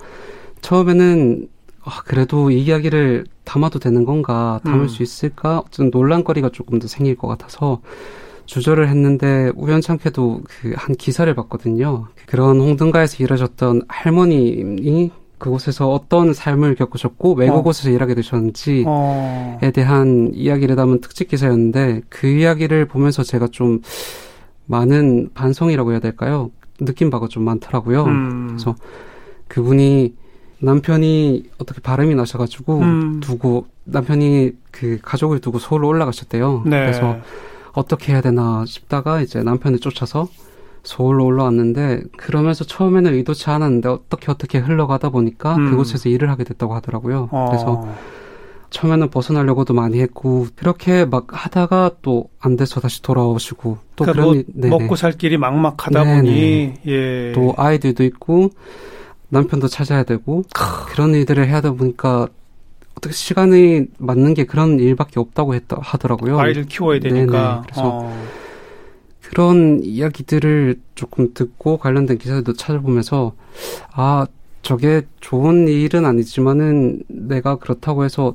처음에는 0.60 1.48
아, 1.84 2.02
그래도 2.04 2.50
이 2.50 2.62
이야기를 2.62 3.24
담아도 3.44 3.78
되는 3.78 4.04
건가, 4.04 4.60
담을 4.64 4.82
음. 4.82 4.88
수 4.88 5.02
있을까, 5.02 5.60
어떤 5.60 5.88
논란거리가 5.90 6.50
조금 6.50 6.78
더 6.78 6.86
생길 6.86 7.16
것 7.16 7.28
같아서 7.28 7.80
주저를 8.44 8.88
했는데 8.88 9.50
우연찮게도 9.56 10.42
그 10.44 10.74
한 10.76 10.94
기사를 10.96 11.32
봤거든요. 11.34 12.08
그런 12.26 12.60
홍등가에서 12.60 13.22
일하셨던 13.22 13.82
할머님이 13.88 15.10
그곳에서 15.38 15.90
어떤 15.90 16.32
삶을 16.32 16.74
겪으셨고 16.74 17.34
왜 17.34 17.48
어. 17.48 17.54
그곳에서 17.56 17.90
일하게 17.90 18.14
되셨는지에 18.14 18.84
어. 18.86 19.58
대한 19.74 20.30
이야기를 20.34 20.76
담은 20.76 21.00
특집 21.00 21.28
기사였는데 21.28 22.02
그 22.08 22.26
이야기를 22.26 22.86
보면서 22.86 23.22
제가 23.22 23.48
좀 23.48 23.80
많은 24.66 25.30
반성이라고 25.34 25.92
해야 25.92 26.00
될까요? 26.00 26.50
느낀 26.80 27.10
바가 27.10 27.28
좀 27.28 27.44
많더라고요. 27.44 28.04
음. 28.04 28.46
그래서 28.48 28.74
그분이 29.48 30.14
남편이 30.60 31.50
어떻게 31.58 31.80
바람이 31.80 32.14
나셔가지고 32.14 32.78
음. 32.80 33.20
두고 33.20 33.66
남편이 33.84 34.52
그 34.70 34.98
가족을 35.02 35.40
두고 35.40 35.58
서울로 35.58 35.88
올라가셨대요. 35.88 36.64
네. 36.66 36.80
그래서 36.80 37.18
어떻게 37.72 38.12
해야 38.12 38.20
되나 38.20 38.64
싶다가 38.66 39.20
이제 39.20 39.42
남편을 39.42 39.78
쫓아서 39.78 40.28
서울로 40.82 41.24
올라왔는데 41.26 42.02
그러면서 42.16 42.64
처음에는 42.64 43.12
의도치 43.14 43.50
않았는데 43.50 43.88
어떻게 43.88 44.30
어떻게 44.30 44.58
흘러가다 44.58 45.10
보니까 45.10 45.56
음. 45.56 45.70
그곳에서 45.70 46.08
일을 46.08 46.30
하게 46.30 46.44
됐다고 46.44 46.74
하더라고요. 46.74 47.28
어. 47.32 47.46
그래서 47.48 47.88
처음에는 48.70 49.08
벗어나려고도 49.10 49.72
많이 49.74 50.00
했고 50.00 50.46
그렇게 50.56 51.04
막 51.04 51.26
하다가 51.30 51.92
또 52.02 52.28
안 52.40 52.56
돼서 52.56 52.80
다시 52.80 53.02
돌아오시고 53.02 53.78
또 53.96 54.04
그러니까 54.04 54.42
그런 54.52 54.70
뭐, 54.70 54.78
먹고 54.78 54.96
살 54.96 55.12
길이 55.12 55.36
막막하다 55.36 56.04
네네. 56.04 56.20
보니 56.20 56.74
예. 56.86 57.32
또 57.34 57.54
아이들도 57.56 58.04
있고 58.04 58.50
남편도 59.28 59.68
찾아야 59.68 60.04
되고 60.04 60.44
그런 60.86 61.14
일들을 61.14 61.46
해야 61.46 61.60
되다 61.60 61.74
보니까 61.74 62.28
어떻게 62.96 63.12
시간이 63.12 63.86
맞는 63.98 64.34
게 64.34 64.44
그런 64.44 64.78
일밖에 64.78 65.20
없다고 65.20 65.54
했다 65.54 65.78
하더라고요. 65.80 66.38
아이를 66.38 66.64
키워야 66.64 67.00
되니까. 67.00 67.32
네네. 67.32 67.62
그래서 67.64 67.82
어. 67.84 68.14
그런 69.28 69.82
이야기들을 69.84 70.76
조금 70.94 71.34
듣고 71.34 71.76
관련된 71.76 72.16
기사들도 72.16 72.54
찾아보면서 72.54 73.34
아 73.92 74.26
저게 74.62 75.02
좋은 75.20 75.68
일은 75.68 76.06
아니지만은 76.06 77.02
내가 77.08 77.56
그렇다고 77.56 78.04
해서 78.06 78.34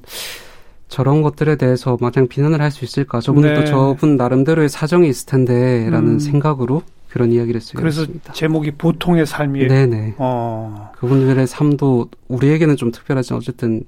저런 0.89 1.23
것들에 1.23 1.55
대해서 1.55 1.97
마냥 1.99 2.27
비난을 2.27 2.61
할 2.61 2.69
수 2.69 2.85
있을까? 2.85 3.21
저분도 3.21 3.47
네. 3.47 3.65
저분 3.65 4.17
나름대로의 4.17 4.69
사정이 4.69 5.09
있을 5.09 5.25
텐데라는 5.25 6.09
음. 6.11 6.19
생각으로 6.19 6.83
그런 7.09 7.31
이야기를 7.31 7.59
쓰게 7.59 7.79
그래서 7.79 8.01
됐습니다. 8.01 8.33
제목이 8.33 8.71
보통의 8.71 9.25
삶이에요. 9.25 9.69
네네. 9.69 10.15
어. 10.19 10.91
그분들의 10.97 11.47
삶도 11.47 12.09
우리에게는 12.27 12.75
좀 12.75 12.91
특별하지만 12.91 13.39
어쨌든 13.39 13.83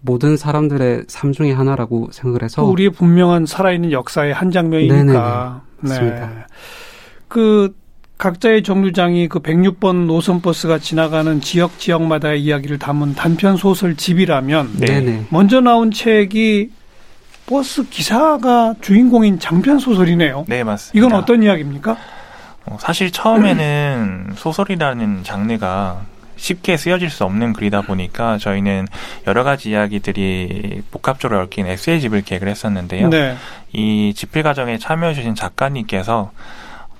모든 0.00 0.36
사람들의 0.36 1.04
삶 1.06 1.30
중에 1.32 1.52
하나라고 1.52 2.08
생각을 2.10 2.42
해서 2.42 2.64
우리의 2.64 2.90
분명한 2.90 3.46
살아있는 3.46 3.92
역사의 3.92 4.34
한 4.34 4.50
장면이니까. 4.50 5.62
네 5.82 5.88
맞습니다. 5.88 6.26
네. 6.26 6.34
그 7.28 7.74
각자의 8.18 8.62
정류장이 8.62 9.28
그 9.28 9.40
106번 9.40 10.06
노선 10.06 10.40
버스가 10.40 10.78
지나가는 10.78 11.40
지역 11.40 11.78
지역마다의 11.78 12.42
이야기를 12.42 12.78
담은 12.78 13.14
단편 13.14 13.56
소설 13.56 13.96
집이라면 13.96 14.76
네. 14.78 15.26
먼저 15.30 15.60
나온 15.60 15.90
책이 15.90 16.70
버스 17.46 17.88
기사가 17.88 18.74
주인공인 18.80 19.40
장편 19.40 19.78
소설이네요. 19.78 20.44
네, 20.46 20.62
맞습니다. 20.62 20.96
이건 20.96 21.20
어떤 21.20 21.42
이야기입니까? 21.42 21.96
어, 22.66 22.76
사실 22.78 23.10
처음에는 23.10 24.34
소설이라는 24.36 25.24
장르가 25.24 26.02
쉽게 26.42 26.76
쓰여질 26.76 27.08
수 27.08 27.22
없는 27.22 27.52
글이다 27.52 27.82
보니까 27.82 28.36
저희는 28.36 28.88
여러 29.28 29.44
가지 29.44 29.70
이야기들이 29.70 30.82
복합적으로 30.90 31.40
얽힌 31.42 31.68
에세이 31.68 32.00
집을 32.00 32.22
계획을 32.22 32.48
했었는데요. 32.48 33.10
네. 33.10 33.36
이 33.72 34.12
집필 34.16 34.42
과정에 34.42 34.76
참여해 34.76 35.14
주신 35.14 35.36
작가님께서 35.36 36.32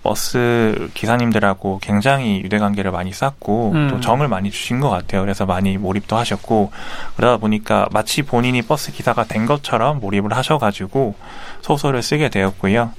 버스 0.05 0.89
기사님들하고 0.95 1.81
굉장히 1.83 2.41
유대관계를 2.45 2.93
많이 2.93 3.13
쌓고 3.13 3.73
음. 3.73 3.89
또 3.91 4.01
정을 4.01 4.29
많이 4.29 4.53
주신 4.53 4.79
것 4.79 4.91
같아요. 4.91 5.23
그래서 5.23 5.45
많이 5.45 5.77
몰입도 5.77 6.17
하셨고 6.17 6.71
그러다 7.17 7.39
보니까 7.39 7.89
마치 7.91 8.23
본인이 8.23 8.63
버스 8.63 8.93
기사가 8.93 9.25
된 9.25 9.47
것처럼 9.47 9.99
몰입을 9.99 10.37
하셔가지고 10.37 11.17
소설을 11.63 12.03
쓰게 12.03 12.29
되었고요. 12.29 12.93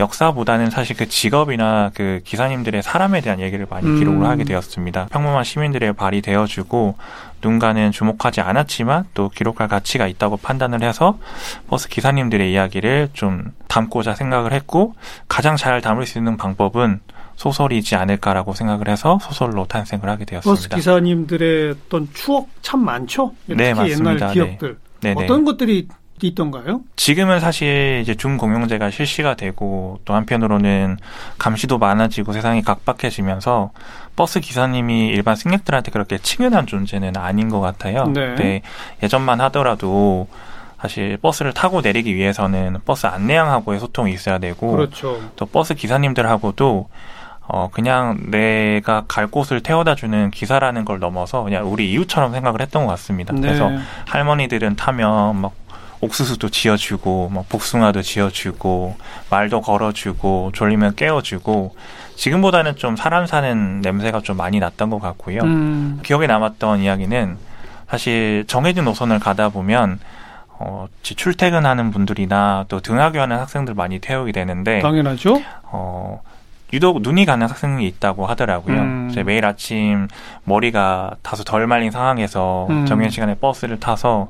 역사보다는 0.00 0.70
사실 0.70 0.96
그 0.96 1.08
직업이나 1.08 1.90
그 1.94 2.20
기사님들의 2.24 2.82
사람에 2.82 3.20
대한 3.20 3.40
얘기를 3.40 3.66
많이 3.68 3.86
음. 3.86 3.98
기록을 3.98 4.26
하게 4.26 4.44
되었습니다. 4.44 5.06
평범한 5.10 5.44
시민들의 5.44 5.92
발이 5.92 6.20
되어주고 6.22 6.96
누군가는 7.42 7.92
주목하지 7.92 8.40
않았지만 8.40 9.04
또 9.14 9.28
기록할 9.28 9.68
가치가 9.68 10.06
있다고 10.06 10.38
판단을 10.38 10.82
해서 10.82 11.18
버스 11.68 11.88
기사님들의 11.88 12.50
이야기를 12.52 13.10
좀 13.12 13.52
담고자 13.68 14.14
생각을 14.14 14.52
했고 14.52 14.94
가장 15.28 15.56
잘 15.56 15.80
담을 15.80 16.06
수 16.06 16.18
있는 16.18 16.36
방법은 16.36 17.00
소설이지 17.36 17.96
않을까라고 17.96 18.54
생각을 18.54 18.88
해서 18.88 19.18
소설로 19.20 19.66
탄생을 19.66 20.08
하게 20.08 20.24
되었습니다. 20.24 20.50
버스 20.50 20.68
기사님들의 20.68 21.74
어떤 21.86 22.08
추억 22.14 22.48
참 22.62 22.84
많죠? 22.84 23.32
네, 23.46 23.56
특히 23.56 23.90
맞습니다. 23.90 24.10
옛날 24.14 24.32
기억들. 24.32 24.78
네. 25.02 25.14
어떤 25.16 25.44
것들이 25.44 25.88
있던가요? 26.22 26.80
지금은 26.96 27.40
사실 27.40 28.00
이제 28.02 28.14
중공영제가 28.14 28.90
실시가 28.90 29.34
되고 29.34 29.98
또 30.04 30.14
한편으로는 30.14 30.96
감시도 31.38 31.78
많아지고 31.78 32.32
세상이 32.32 32.62
각박해지면서 32.62 33.70
버스 34.16 34.40
기사님이 34.40 35.08
일반 35.08 35.36
승객들한테 35.36 35.90
그렇게 35.90 36.18
친근한 36.18 36.66
존재는 36.66 37.16
아닌 37.16 37.48
것 37.48 37.60
같아요. 37.60 38.04
네. 38.06 38.34
네 38.36 38.62
예전만 39.02 39.40
하더라도 39.42 40.28
사실 40.80 41.16
버스를 41.16 41.52
타고 41.52 41.80
내리기 41.80 42.14
위해서는 42.14 42.78
버스 42.84 43.06
안내양하고의 43.06 43.80
소통이 43.80 44.12
있어야 44.12 44.38
되고 44.38 44.70
그렇죠. 44.70 45.20
또 45.36 45.46
버스 45.46 45.74
기사님들하고도 45.74 46.88
어, 47.46 47.68
그냥 47.70 48.18
내가 48.30 49.04
갈 49.06 49.26
곳을 49.26 49.62
태워다 49.62 49.94
주는 49.94 50.30
기사라는 50.30 50.84
걸 50.84 50.98
넘어서 50.98 51.42
그냥 51.42 51.70
우리 51.70 51.90
이웃처럼 51.92 52.32
생각을 52.32 52.60
했던 52.60 52.84
것 52.84 52.90
같습니다. 52.92 53.34
네. 53.34 53.40
그래서 53.40 53.70
할머니들은 54.06 54.76
타면 54.76 55.36
막 55.36 55.52
옥수수도 56.04 56.48
쥐어주고 56.48 57.30
뭐 57.32 57.44
복숭아도 57.48 58.02
쥐어주고 58.02 58.96
말도 59.30 59.60
걸어주고 59.60 60.52
졸리면 60.54 60.96
깨워주고 60.96 61.74
지금보다는 62.16 62.76
좀 62.76 62.96
사람 62.96 63.26
사는 63.26 63.80
냄새가 63.80 64.20
좀 64.20 64.36
많이 64.36 64.60
났던 64.60 64.90
것 64.90 65.00
같고요. 65.00 65.40
음. 65.42 66.00
기억에 66.02 66.26
남았던 66.26 66.80
이야기는 66.80 67.36
사실 67.88 68.44
정해진 68.46 68.84
노선을 68.84 69.18
가다 69.18 69.48
보면 69.48 69.98
어, 70.58 70.86
출퇴근하는 71.02 71.90
분들이나 71.90 72.66
또 72.68 72.80
등하교하는 72.80 73.36
학생들 73.38 73.74
많이 73.74 73.98
태우게 73.98 74.32
되는데 74.32 74.80
당연하죠. 74.80 75.42
어, 75.64 76.22
유독 76.72 77.02
눈이 77.02 77.24
가는 77.24 77.46
학생이 77.48 77.86
있다고 77.86 78.26
하더라고요. 78.26 78.76
음. 78.76 79.14
매일 79.26 79.44
아침 79.44 80.08
머리가 80.44 81.14
다소 81.22 81.44
덜 81.44 81.66
말린 81.66 81.90
상황에서 81.90 82.66
음. 82.70 82.86
정해진 82.86 83.10
시간에 83.10 83.34
버스를 83.34 83.78
타서 83.78 84.28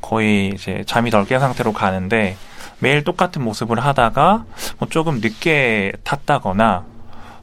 거의 0.00 0.48
이제 0.54 0.82
잠이 0.86 1.10
덜 1.10 1.24
깬 1.26 1.40
상태로 1.40 1.72
가는데 1.72 2.36
매일 2.78 3.04
똑같은 3.04 3.42
모습을 3.44 3.80
하다가 3.80 4.44
뭐 4.78 4.88
조금 4.88 5.20
늦게 5.20 5.92
탔다거나 6.04 6.84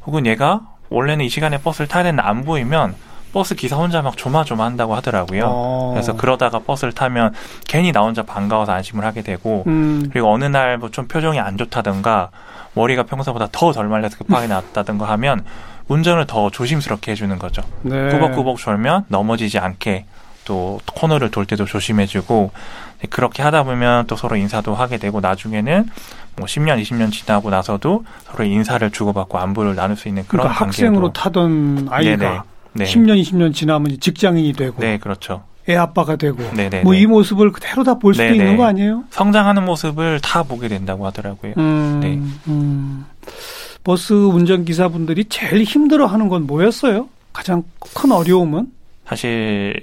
혹은 0.05 0.25
얘가 0.25 0.61
원래는 0.89 1.25
이 1.25 1.29
시간에 1.29 1.59
버스를 1.59 1.87
타야 1.87 2.03
되는데 2.03 2.23
안 2.27 2.43
보이면 2.43 2.95
버스 3.33 3.55
기사 3.55 3.75
혼자 3.75 4.01
막 4.01 4.15
조마조마한다고 4.17 4.95
하더라고요. 4.95 5.43
어. 5.45 5.89
그래서 5.93 6.15
그러다가 6.15 6.59
버스를 6.59 6.93
타면 6.93 7.33
괜히 7.67 7.91
나 7.91 8.01
혼자 8.01 8.23
반가워서 8.23 8.71
안심을 8.71 9.03
하게 9.05 9.21
되고 9.21 9.63
음. 9.67 10.09
그리고 10.11 10.31
어느 10.33 10.45
날 10.45 10.77
뭐 10.77 10.89
좀 10.89 11.07
표정이 11.07 11.39
안 11.39 11.57
좋다든가 11.57 12.29
머리가 12.73 13.03
평소보다 13.03 13.49
더 13.51 13.73
덜 13.73 13.87
말려서 13.87 14.17
급하게 14.17 14.47
나왔다든가 14.47 15.05
하면 15.09 15.43
운전을 15.89 16.25
더 16.25 16.49
조심스럽게 16.49 17.11
해주는 17.11 17.37
거죠. 17.37 17.61
네. 17.81 18.09
꾸벅꾸벅 18.09 18.57
졸면 18.57 19.05
넘어지지 19.09 19.59
않게 19.59 20.05
또 20.47 20.79
코너를 20.93 21.29
돌 21.29 21.45
때도 21.45 21.65
조심해주고 21.65 22.51
그렇게 23.09 23.43
하다 23.43 23.63
보면 23.63 24.07
또 24.07 24.15
서로 24.15 24.37
인사도 24.37 24.73
하게 24.73 24.97
되고 24.97 25.19
나중에는 25.19 25.89
뭐 26.37 26.45
10년, 26.45 26.81
20년 26.81 27.11
지나고 27.11 27.49
나서도 27.49 28.05
서로 28.23 28.43
인사를 28.45 28.89
주고받고 28.89 29.37
안부를 29.37 29.75
나눌 29.75 29.97
수 29.97 30.07
있는 30.07 30.23
그런 30.27 30.43
그러니까 30.45 30.65
학생으로 30.65 31.11
타던 31.13 31.87
아이가 31.91 32.45
네. 32.73 32.85
10년, 32.85 33.21
20년 33.21 33.53
지나면 33.53 33.99
직장인이 33.99 34.53
되고 34.53 34.79
네, 34.81 34.97
그렇죠. 34.97 35.43
애 35.69 35.75
아빠가 35.75 36.15
되고 36.15 36.41
뭐 36.83 36.93
이 36.95 37.05
모습을 37.05 37.51
그대로 37.51 37.83
다 37.83 37.95
볼 37.95 38.13
수도 38.13 38.23
네네. 38.23 38.37
있는 38.37 38.55
거 38.55 38.63
아니에요? 38.65 39.03
성장하는 39.09 39.65
모습을 39.65 40.21
다 40.21 40.43
보게 40.43 40.69
된다고 40.69 41.05
하더라고요. 41.07 41.53
음, 41.57 41.99
네. 42.01 42.17
음. 42.47 43.05
버스 43.83 44.13
운전 44.13 44.63
기사분들이 44.63 45.25
제일 45.25 45.63
힘들어하는 45.63 46.29
건 46.29 46.47
뭐였어요? 46.47 47.09
가장 47.33 47.63
큰 47.95 48.11
어려움은? 48.13 48.67
사실 49.05 49.73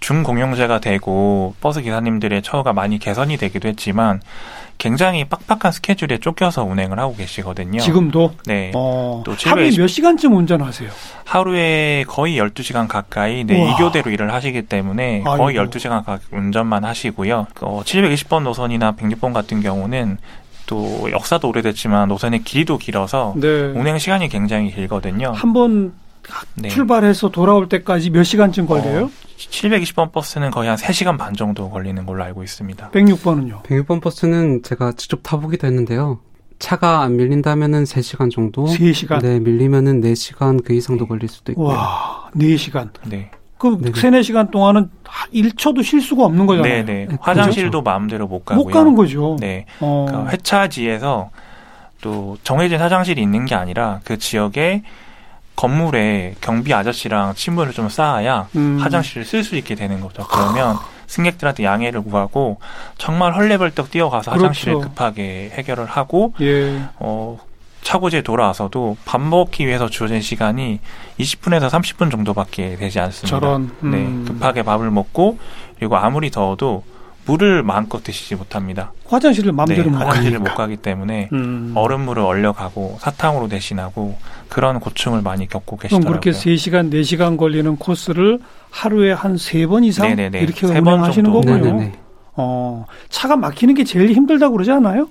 중공용제가 0.00 0.80
되고 0.80 1.54
버스 1.60 1.82
기사님들의 1.82 2.42
처우가 2.42 2.72
많이 2.72 2.98
개선이 2.98 3.36
되기도 3.36 3.68
했지만 3.68 4.20
굉장히 4.78 5.24
빡빡한 5.26 5.72
스케줄에 5.72 6.18
쫓겨서 6.18 6.64
운행을 6.64 6.98
하고 6.98 7.14
계시거든요. 7.14 7.80
지금도? 7.80 8.32
네. 8.46 8.72
어, 8.74 9.22
또 9.26 9.34
하루에 9.44 9.70
몇 9.76 9.86
시간쯤 9.86 10.34
운전하세요? 10.34 10.88
하루에 11.26 12.04
거의 12.08 12.38
12시간 12.38 12.88
가까이 12.88 13.44
네, 13.44 13.60
우와. 13.62 13.76
2교대로 13.76 14.10
일을 14.10 14.32
하시기 14.32 14.62
때문에 14.62 15.22
아이고. 15.26 15.36
거의 15.36 15.56
12시간 15.56 16.02
가까이 16.04 16.18
운전만 16.32 16.84
하시고요. 16.86 17.46
어, 17.60 17.82
720번 17.84 18.42
노선이나 18.44 18.92
106번 18.92 19.34
같은 19.34 19.60
경우는 19.60 20.16
또 20.64 21.10
역사도 21.10 21.48
오래됐지만 21.48 22.08
노선의 22.08 22.42
길이도 22.42 22.78
길어서 22.78 23.34
네. 23.36 23.48
운행 23.48 23.98
시간이 23.98 24.28
굉장히 24.30 24.72
길거든요. 24.74 25.32
한번 25.32 25.92
네. 26.54 26.68
출발해서 26.68 27.30
돌아올 27.30 27.68
때까지 27.68 28.10
몇 28.10 28.24
시간쯤 28.24 28.66
걸려요? 28.66 29.04
어, 29.04 29.10
720번 29.36 30.12
버스는 30.12 30.50
거의 30.50 30.68
한 30.68 30.76
3시간 30.76 31.18
반 31.18 31.34
정도 31.34 31.70
걸리는 31.70 32.04
걸로 32.06 32.22
알고 32.24 32.42
있습니다. 32.42 32.90
106번은요? 32.90 33.62
106번 33.62 34.00
버스는 34.00 34.62
제가 34.62 34.92
직접 34.92 35.20
타보기도 35.22 35.66
했는데요. 35.66 36.20
차가 36.58 37.00
안 37.00 37.16
밀린다면은 37.16 37.84
3시간 37.84 38.30
정도. 38.30 38.66
3시간? 38.66 39.22
네, 39.22 39.40
밀리면은 39.40 40.02
4시간 40.02 40.62
그 40.62 40.74
이상도 40.74 41.04
네. 41.04 41.08
걸릴 41.08 41.28
수도 41.28 41.52
있고요. 41.52 41.68
와, 41.68 42.30
4시간? 42.36 42.90
네. 43.06 43.30
그럼 43.56 43.80
네네. 43.80 43.98
3, 43.98 44.10
4시간 44.12 44.50
동안은 44.50 44.90
1초도 45.34 45.82
쉴 45.82 46.00
수가 46.00 46.24
없는 46.24 46.46
거잖아요. 46.46 46.84
네네. 46.84 47.06
네. 47.06 47.16
화장실도 47.20 47.70
그렇죠. 47.70 47.82
마음대로 47.82 48.26
못 48.26 48.44
가고요. 48.44 48.64
못 48.64 48.70
가는 48.70 48.94
거죠. 48.94 49.36
네. 49.38 49.66
어. 49.80 50.06
그러니까 50.08 50.32
회차지에서 50.32 51.30
또 52.00 52.38
정해진 52.42 52.78
화장실이 52.78 53.20
있는 53.20 53.44
게 53.44 53.54
아니라 53.54 54.00
그 54.04 54.18
지역에 54.18 54.82
건물에 55.60 56.36
경비 56.40 56.72
아저씨랑 56.72 57.34
친분을 57.34 57.74
좀 57.74 57.90
쌓아야 57.90 58.48
음. 58.56 58.78
화장실을 58.80 59.26
쓸 59.26 59.44
수 59.44 59.56
있게 59.56 59.74
되는 59.74 60.00
거죠. 60.00 60.26
그러면 60.26 60.78
승객들한테 61.06 61.64
양해를 61.64 62.00
구하고 62.02 62.58
정말 62.96 63.34
헐레벌떡 63.34 63.90
뛰어가서 63.90 64.30
그렇죠. 64.30 64.46
화장실을 64.46 64.78
급하게 64.78 65.50
해결을 65.52 65.84
하고 65.84 66.32
예. 66.40 66.80
어, 66.96 67.38
차고지에 67.82 68.22
돌아와서도 68.22 68.96
밥 69.04 69.20
먹기 69.20 69.66
위해서 69.66 69.90
주어진 69.90 70.22
시간이 70.22 70.80
20분에서 71.18 71.68
30분 71.68 72.10
정도밖에 72.10 72.76
되지 72.76 72.98
않습니다. 72.98 73.28
저런 73.28 73.66
네, 73.80 73.98
음. 73.98 74.24
네 74.24 74.32
급하게 74.32 74.62
밥을 74.62 74.90
먹고 74.90 75.38
그리고 75.78 75.98
아무리 75.98 76.30
더워도 76.30 76.84
물을 77.30 77.62
마음껏 77.62 78.02
드시지 78.02 78.34
못합니다. 78.34 78.92
화장실을 79.06 79.52
마음대로 79.52 79.84
네, 79.84 79.90
못 79.90 79.98
화장실을 79.98 80.38
못 80.40 80.54
가기 80.54 80.76
때문에 80.78 81.28
음. 81.32 81.72
얼음물을 81.76 82.22
얼려가고 82.22 82.98
사탕으로 83.00 83.48
대신하고 83.48 84.16
그런 84.48 84.80
고충을 84.80 85.22
많이 85.22 85.46
겪고 85.48 85.76
계시더라고요. 85.76 86.20
그럼 86.20 86.20
그렇게 86.20 86.30
3시간, 86.36 86.90
4시간 86.92 87.36
걸리는 87.36 87.76
코스를 87.76 88.40
하루에 88.70 89.12
한 89.12 89.36
세 89.36 89.66
번 89.66 89.84
이상 89.84 90.08
네네네. 90.08 90.40
이렇게 90.40 90.66
운행하시는 90.66 91.30
거군요. 91.30 91.56
네네네. 91.56 91.92
어, 92.36 92.86
차가 93.08 93.36
막히는 93.36 93.74
게 93.74 93.84
제일 93.84 94.12
힘들다고 94.12 94.54
그러지 94.54 94.70
않아요? 94.72 95.08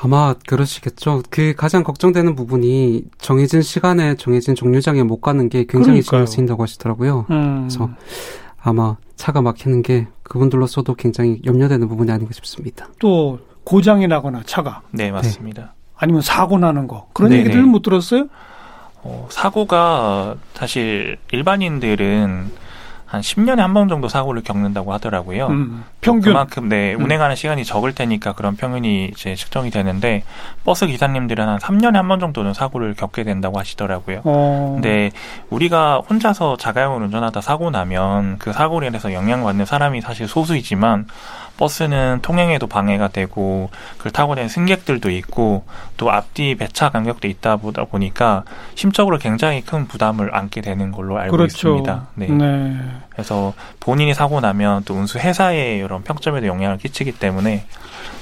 아마 0.00 0.34
그러시겠죠. 0.46 1.22
그 1.30 1.54
가장 1.56 1.84
걱정되는 1.84 2.34
부분이 2.34 3.04
정해진 3.18 3.62
시간에 3.62 4.16
정해진 4.16 4.54
종류장에 4.54 5.02
못 5.04 5.20
가는 5.20 5.48
게 5.48 5.64
굉장히 5.68 6.02
신경 6.02 6.26
쓰인다고 6.26 6.62
하시더라고요. 6.64 7.26
음. 7.30 7.68
그래서 7.68 7.88
아마 8.60 8.96
차가 9.16 9.42
막히는 9.42 9.82
게 9.82 10.08
그분들로서도 10.32 10.94
굉장히 10.94 11.42
염려되는 11.44 11.86
부분이 11.88 12.10
아닌가 12.10 12.32
싶습니다. 12.32 12.88
또 12.98 13.38
고장이 13.64 14.06
나거나 14.06 14.42
차가 14.46 14.80
네 14.90 15.10
맞습니다. 15.10 15.62
네. 15.62 15.68
아니면 15.94 16.22
사고 16.22 16.58
나는 16.58 16.88
거 16.88 17.06
그런 17.12 17.32
네네. 17.32 17.42
얘기들은 17.42 17.68
못 17.68 17.82
들었어요? 17.82 18.28
어, 19.02 19.28
사고가 19.30 20.36
사실 20.54 21.18
일반인들은 21.32 22.50
한 23.12 23.20
10년에 23.20 23.56
한 23.58 23.74
번 23.74 23.88
정도 23.88 24.08
사고를 24.08 24.42
겪는다고 24.42 24.90
하더라고요. 24.94 25.48
음, 25.48 25.84
평균 26.00 26.32
그만큼 26.32 26.68
네 26.70 26.94
음. 26.94 27.04
운행하는 27.04 27.36
시간이 27.36 27.62
적을 27.66 27.94
테니까 27.94 28.32
그런 28.32 28.56
평균이 28.56 29.10
이제 29.12 29.34
측정이 29.34 29.70
되는데 29.70 30.24
버스 30.64 30.86
기사님들은 30.86 31.46
한 31.46 31.58
3년에 31.58 31.92
한 31.94 32.08
번 32.08 32.20
정도는 32.20 32.54
사고를 32.54 32.94
겪게 32.94 33.22
된다고 33.24 33.58
하시더라고요. 33.58 34.22
어. 34.24 34.72
근데 34.74 35.10
우리가 35.50 35.98
혼자서 36.08 36.56
자가용을 36.56 37.02
운전하다 37.02 37.40
사고 37.42 37.70
나면 37.70 38.38
그 38.38 38.52
사고로 38.54 38.86
인해서 38.86 39.12
영향받는 39.12 39.66
사람이 39.66 40.00
사실 40.00 40.26
소수이지만 40.26 41.06
버스는 41.62 42.18
통행에도 42.22 42.66
방해가 42.66 43.08
되고 43.08 43.70
그걸 43.96 44.10
타고 44.10 44.34
다니는 44.34 44.48
승객들도 44.48 45.10
있고 45.10 45.64
또 45.96 46.10
앞뒤 46.10 46.56
배차 46.56 46.88
간격도 46.88 47.28
있다 47.28 47.56
보다 47.56 47.84
보니까 47.84 48.42
심적으로 48.74 49.16
굉장히 49.18 49.60
큰 49.60 49.86
부담을 49.86 50.34
안게 50.34 50.60
되는 50.60 50.90
걸로 50.90 51.18
알고 51.18 51.36
그렇죠. 51.36 51.76
있습니다. 51.76 52.08
네. 52.16 52.26
네. 52.26 52.76
그래서 53.10 53.54
본인이 53.78 54.12
사고 54.12 54.40
나면 54.40 54.82
또 54.86 54.94
운수 54.94 55.20
회사의 55.20 55.78
이런 55.78 56.02
평점에도 56.02 56.48
영향을 56.48 56.78
끼치기 56.78 57.12
때문에 57.12 57.64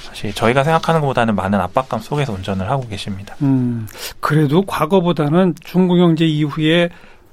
사실 0.03 0.35
저희가 0.35 0.63
생각하는 0.63 1.01
것보다는 1.01 1.35
많은 1.35 1.61
압박감 1.61 2.01
속에서 2.01 2.35
운전을 2.35 2.69
하고 2.69 2.87
계십니다. 2.89 3.37
음, 3.41 3.87
그래도 4.21 4.67
과거보다는 4.67 5.55
중국경제 5.65 6.27
이후에 6.27 6.91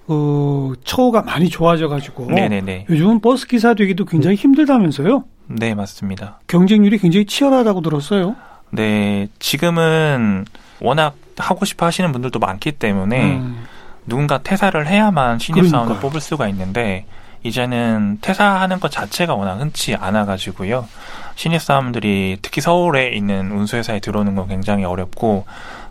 어, 0.07 0.71
처우가 0.85 1.23
많이 1.23 1.49
좋아져가지고 1.49 2.31
네네네. 2.31 2.85
요즘은 2.89 3.19
버스 3.19 3.45
기사 3.45 3.73
되기도 3.73 4.05
굉장히 4.05 4.37
힘들다면서요? 4.37 5.25
네, 5.47 5.73
맞습니다. 5.73 6.39
경쟁률이 6.47 6.97
굉장히 6.97 7.25
치열하다고 7.25 7.81
들었어요. 7.81 8.35
네, 8.69 9.27
지금은 9.39 10.45
워낙 10.81 11.15
하고 11.37 11.65
싶어 11.65 11.85
하시는 11.85 12.11
분들도 12.11 12.39
많기 12.39 12.71
때문에 12.71 13.37
음. 13.37 13.65
누군가 14.05 14.37
퇴사를 14.39 14.87
해야만 14.87 15.39
신입 15.39 15.67
사원을 15.67 15.99
뽑을 15.99 16.21
수가 16.21 16.47
있는데 16.49 17.05
이제는 17.43 18.19
퇴사하는 18.21 18.79
것 18.79 18.91
자체가 18.91 19.35
워낙 19.35 19.55
흔치 19.59 19.95
않아 19.95 20.25
가지고요. 20.25 20.87
신입 21.35 21.61
사원들이 21.61 22.37
특히 22.41 22.61
서울에 22.61 23.09
있는 23.09 23.51
운수회사에 23.51 23.99
들어오는 23.99 24.35
건 24.35 24.47
굉장히 24.47 24.85
어렵고 24.85 25.45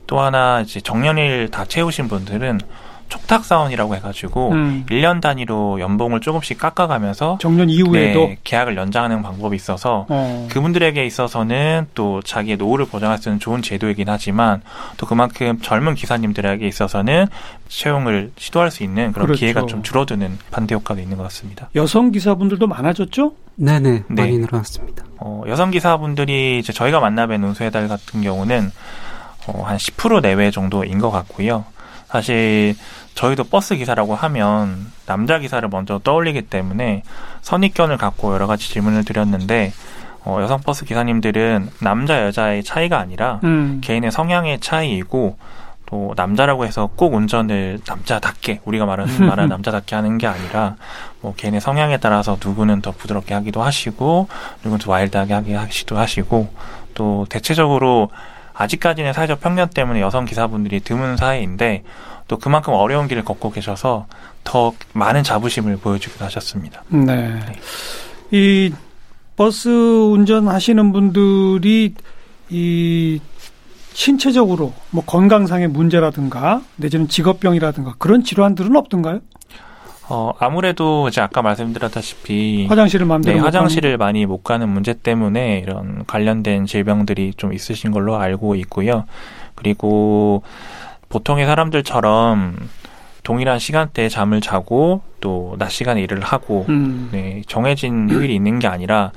또 0.06 0.20
하나 0.20 0.60
이제 0.60 0.80
정년일 0.80 1.50
다 1.50 1.64
채우신 1.64 2.08
분들은 2.08 2.60
촉탁 3.08 3.44
사원이라고 3.44 3.94
해가지고 3.96 4.50
음. 4.52 4.86
1년 4.90 5.20
단위로 5.20 5.80
연봉을 5.80 6.20
조금씩 6.20 6.58
깎아가면서 6.58 7.38
정년 7.40 7.70
이후에도 7.70 8.26
네, 8.26 8.38
계약을 8.44 8.76
연장하는 8.76 9.22
방법이 9.22 9.56
있어서 9.56 10.06
어. 10.08 10.48
그분들에게 10.50 11.04
있어서는 11.04 11.86
또 11.94 12.20
자기의 12.22 12.56
노후를 12.56 12.86
보장할 12.86 13.18
수 13.18 13.28
있는 13.28 13.40
좋은 13.40 13.62
제도이긴 13.62 14.08
하지만 14.08 14.62
또 14.96 15.06
그만큼 15.06 15.58
젊은 15.60 15.94
기사님들에게 15.94 16.66
있어서는 16.66 17.26
채용을 17.68 18.32
시도할 18.36 18.70
수 18.70 18.82
있는 18.82 19.12
그런 19.12 19.26
그렇죠. 19.26 19.40
기회가 19.40 19.66
좀 19.66 19.82
줄어드는 19.82 20.38
반대 20.50 20.74
효과도 20.74 21.00
있는 21.00 21.16
것 21.16 21.24
같습니다. 21.24 21.68
여성 21.74 22.10
기사분들도 22.10 22.66
많아졌죠? 22.66 23.34
네네 23.56 24.04
네. 24.08 24.22
많이 24.22 24.38
늘어났습니다. 24.38 25.04
어, 25.18 25.42
여성 25.46 25.70
기사분들이 25.70 26.58
이제 26.58 26.72
저희가 26.72 27.00
만나뵌 27.00 27.42
운수해달 27.42 27.88
같은 27.88 28.22
경우는 28.22 28.70
어, 29.48 29.66
한10% 29.66 30.22
내외 30.22 30.50
정도인 30.50 30.98
것 30.98 31.10
같고요. 31.10 31.64
사실 32.08 32.76
저희도 33.14 33.44
버스 33.44 33.76
기사라고 33.76 34.14
하면 34.14 34.86
남자 35.06 35.38
기사를 35.38 35.66
먼저 35.68 35.98
떠올리기 35.98 36.42
때문에 36.42 37.02
선입견을 37.42 37.96
갖고 37.96 38.34
여러 38.34 38.46
가지 38.46 38.68
질문을 38.68 39.04
드렸는데 39.04 39.72
어, 40.24 40.40
여성 40.42 40.60
버스 40.60 40.84
기사님들은 40.84 41.70
남자 41.80 42.24
여자의 42.26 42.64
차이가 42.64 42.98
아니라 42.98 43.40
음. 43.44 43.80
개인의 43.82 44.10
성향의 44.10 44.60
차이이고 44.60 45.36
또 45.86 46.14
남자라고 46.16 46.66
해서 46.66 46.90
꼭 46.96 47.14
운전을 47.14 47.78
남자답게 47.86 48.60
우리가 48.64 48.86
말하는 48.86 49.22
말은 49.24 49.48
남자답게 49.48 49.94
하는 49.94 50.18
게 50.18 50.26
아니라 50.26 50.74
뭐 51.20 51.32
개인의 51.36 51.60
성향에 51.60 51.98
따라서 51.98 52.36
누구는 52.44 52.82
더 52.82 52.90
부드럽게 52.90 53.34
하기도 53.34 53.62
하시고 53.62 54.28
누구는 54.64 54.78
더 54.78 54.90
와일드하게 54.90 55.32
하게 55.32 55.54
하시기도 55.54 55.96
하시고 55.96 56.48
또 56.94 57.26
대체적으로 57.30 58.10
아직까지는 58.56 59.12
사회적 59.12 59.40
편견 59.40 59.70
때문에 59.70 60.00
여성 60.00 60.24
기사분들이 60.24 60.80
드문 60.80 61.16
사회인데 61.16 61.84
또 62.28 62.38
그만큼 62.38 62.72
어려운 62.72 63.06
길을 63.06 63.24
걷고 63.24 63.52
계셔서 63.52 64.06
더 64.44 64.72
많은 64.92 65.22
자부심을 65.22 65.76
보여주기도 65.76 66.24
하셨습니다. 66.24 66.82
네. 66.88 67.04
네. 67.04 67.40
이 68.30 68.72
버스 69.36 69.68
운전하시는 69.68 70.92
분들이 70.92 71.94
이 72.48 73.20
신체적으로 73.92 74.72
뭐 74.90 75.04
건강상의 75.04 75.68
문제라든가 75.68 76.62
내지는 76.76 77.08
직업병이라든가 77.08 77.94
그런 77.98 78.24
질환들은 78.24 78.76
없던가요? 78.76 79.20
어, 80.08 80.32
아무래도 80.38 81.08
이제 81.08 81.20
아까 81.20 81.42
말씀드렸다시피 81.42 82.66
화장실을 82.68 83.06
네, 83.22 83.38
화장실을 83.38 83.98
많이 83.98 84.24
못 84.26 84.44
가는 84.44 84.68
문제 84.68 84.94
때문에 84.94 85.58
이런 85.58 86.04
관련된 86.06 86.66
질병들이 86.66 87.34
좀 87.36 87.52
있으신 87.52 87.90
걸로 87.90 88.16
알고 88.16 88.54
있고요. 88.56 89.04
그리고 89.54 90.42
보통의 91.08 91.46
사람들처럼 91.46 92.56
동일한 93.22 93.58
시간대에 93.58 94.08
잠을 94.08 94.40
자고 94.40 95.02
또 95.20 95.56
낮 95.58 95.70
시간에 95.70 96.02
일을 96.02 96.20
하고 96.20 96.66
음. 96.68 97.08
네, 97.12 97.42
정해진 97.48 98.08
휴일이 98.10 98.34
있는 98.34 98.58
게 98.58 98.68
아니라 98.68 99.10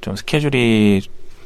좀 0.00 0.14
스케줄이 0.14 1.00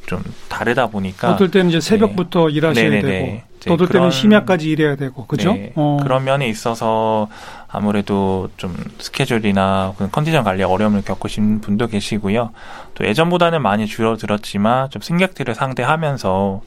좀 0.06 0.22
다르다 0.48 0.88
보니까 0.88 1.32
어떨 1.32 1.50
때는 1.50 1.70
이제 1.70 1.80
새벽부터 1.80 2.48
네. 2.48 2.52
일하셔야 2.54 2.90
네네네. 2.90 3.08
되고 3.08 3.40
또 3.66 3.74
어떨 3.74 3.88
때는 3.88 4.10
심야까지 4.10 4.68
일해야 4.68 4.96
되고 4.96 5.24
그죠? 5.26 5.52
네, 5.52 5.72
어. 5.76 5.98
그런 6.02 6.24
면에 6.24 6.48
있어서 6.48 7.28
아무래도 7.72 8.50
좀 8.58 8.76
스케줄이나 8.98 9.94
컨디션 10.12 10.44
관리에 10.44 10.64
어려움을 10.64 11.02
겪으신 11.02 11.62
분도 11.62 11.86
계시고요. 11.86 12.50
또 12.94 13.06
예전보다는 13.06 13.62
많이 13.62 13.86
줄어들었지만 13.86 14.90
좀 14.90 15.00
승객들을 15.00 15.54
상대하면서 15.54 16.60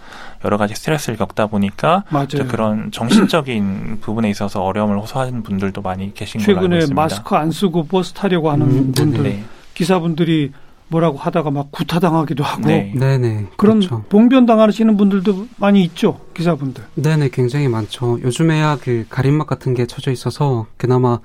여러 0.44 0.58
가지 0.58 0.74
스트레스를 0.74 1.18
겪다 1.18 1.46
보니까 1.46 2.04
그런 2.50 2.92
정신적인 2.92 4.00
부분에 4.02 4.30
있어서 4.32 4.64
어려움을 4.64 4.98
호소하는 4.98 5.44
분들도 5.44 5.82
많이 5.84 6.12
계신 6.16 6.42
걸로 6.42 6.58
알고 6.58 6.76
있습니다. 6.76 6.86
최근에 6.88 6.96
마스크 6.96 7.36
안 7.36 7.52
쓰고 7.52 7.86
버스 7.86 8.12
타려고 8.14 8.50
하는 8.50 8.66
음, 8.66 8.92
분들 8.92 9.24
네. 9.24 9.44
기사분들이 9.76 10.54
뭐라고 10.96 11.18
하다가 11.18 11.52
막 11.52 11.72
구타당하기도 11.72 12.44
하고 12.44 12.68
네. 12.68 12.94
네네 12.96 13.48
그런 13.58 13.80
그렇죠. 13.80 14.04
봉변 14.10 14.46
당하시는 14.46 14.96
분들도 14.96 15.48
많이 15.58 15.84
있죠 15.84 16.20
기사분들 16.34 16.84
네네 16.96 17.30
굉장히 17.34 17.68
많죠 17.68 18.20
요즘에야 18.22 18.78
그 18.82 19.06
가림막 19.10 19.48
같은 19.48 19.74
게 19.74 19.86
쳐져 19.86 20.12
있어서 20.12 20.68
그나마 20.78 21.20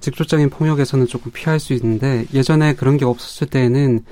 직접적인 0.00 0.50
폭력에서는 0.50 1.06
조금 1.06 1.30
피할 1.32 1.60
수 1.60 1.72
있는데 1.74 2.26
예전에 2.34 2.74
그런 2.74 2.96
게 2.96 3.04
없었을 3.04 3.46
때에는 3.46 4.04